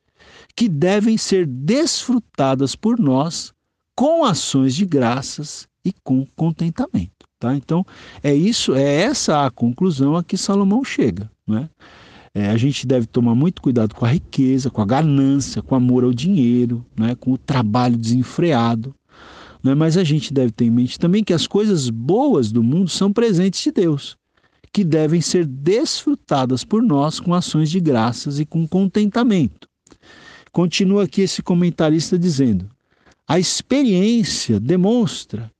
[0.54, 3.52] que devem ser desfrutadas por nós
[3.94, 7.26] com ações de graças e com contentamento.
[7.38, 7.54] Tá?
[7.54, 7.86] Então,
[8.22, 11.30] é isso, é essa a conclusão a que Salomão chega.
[11.46, 11.70] Né?
[12.34, 15.78] É, a gente deve tomar muito cuidado com a riqueza, com a ganância, com o
[15.78, 17.14] amor ao dinheiro, né?
[17.14, 18.94] com o trabalho desenfreado.
[19.62, 19.74] Né?
[19.74, 23.12] Mas a gente deve ter em mente também que as coisas boas do mundo são
[23.12, 24.16] presentes de Deus
[24.72, 29.68] que devem ser desfrutadas por nós com ações de graças e com contentamento.
[30.52, 32.68] Continua aqui esse comentarista dizendo:
[33.26, 35.50] a experiência demonstra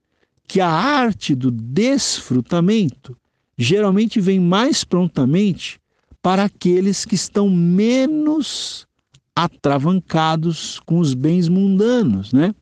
[0.47, 3.17] que a arte do desfrutamento
[3.57, 5.81] geralmente vem mais prontamente
[6.23, 8.87] para aqueles que estão menos
[9.35, 12.55] atravancados com os bens mundanos, né?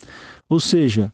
[0.49, 1.13] Ou seja,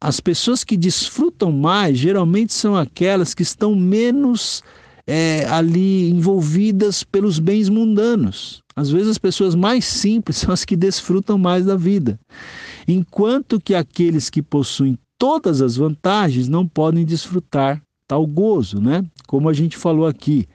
[0.00, 4.62] as pessoas que desfrutam mais geralmente são aquelas que estão menos
[5.06, 8.62] é, ali envolvidas pelos bens mundanos.
[8.76, 12.18] Às vezes as pessoas mais simples são as que desfrutam mais da vida,
[12.88, 19.04] enquanto que aqueles que possuem todas as vantagens não podem desfrutar tal gozo, né?
[19.26, 20.46] Como a gente falou aqui,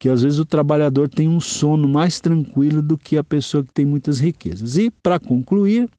[0.00, 3.72] que às vezes o trabalhador tem um sono mais tranquilo do que a pessoa que
[3.72, 4.78] tem muitas riquezas.
[4.78, 5.90] E para concluir,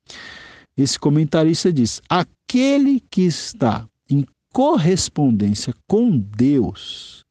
[0.76, 7.24] esse comentarista diz: aquele que está em correspondência com Deus,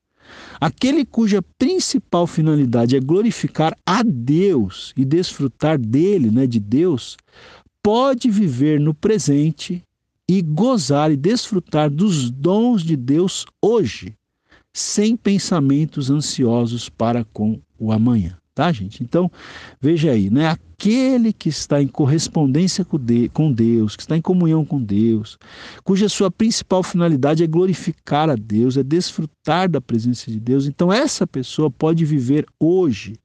[0.60, 7.16] aquele cuja principal finalidade é glorificar a Deus e desfrutar dele, né, de Deus,
[7.82, 9.82] pode viver no presente
[10.28, 14.14] e gozar e desfrutar dos dons de Deus hoje,
[14.72, 19.02] sem pensamentos ansiosos para com o amanhã tá, gente?
[19.02, 19.30] Então,
[19.80, 20.54] veja aí, né?
[20.80, 22.86] Aquele que está em correspondência
[23.34, 25.36] com Deus, que está em comunhão com Deus,
[25.84, 30.66] cuja sua principal finalidade é glorificar a Deus, é desfrutar da presença de Deus.
[30.66, 33.16] Então, essa pessoa pode viver hoje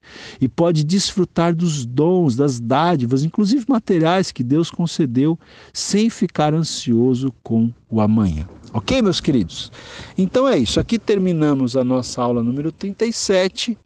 [0.42, 5.40] e pode desfrutar dos dons, das dádivas, inclusive materiais que Deus concedeu,
[5.72, 8.46] sem ficar ansioso com o amanhã.
[8.74, 9.72] Ok, meus queridos?
[10.18, 10.82] Então é isso.
[10.82, 13.78] Aqui terminamos a nossa aula número 37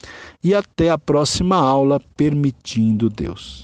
[0.44, 3.59] e até a próxima aula, permitindo Deus.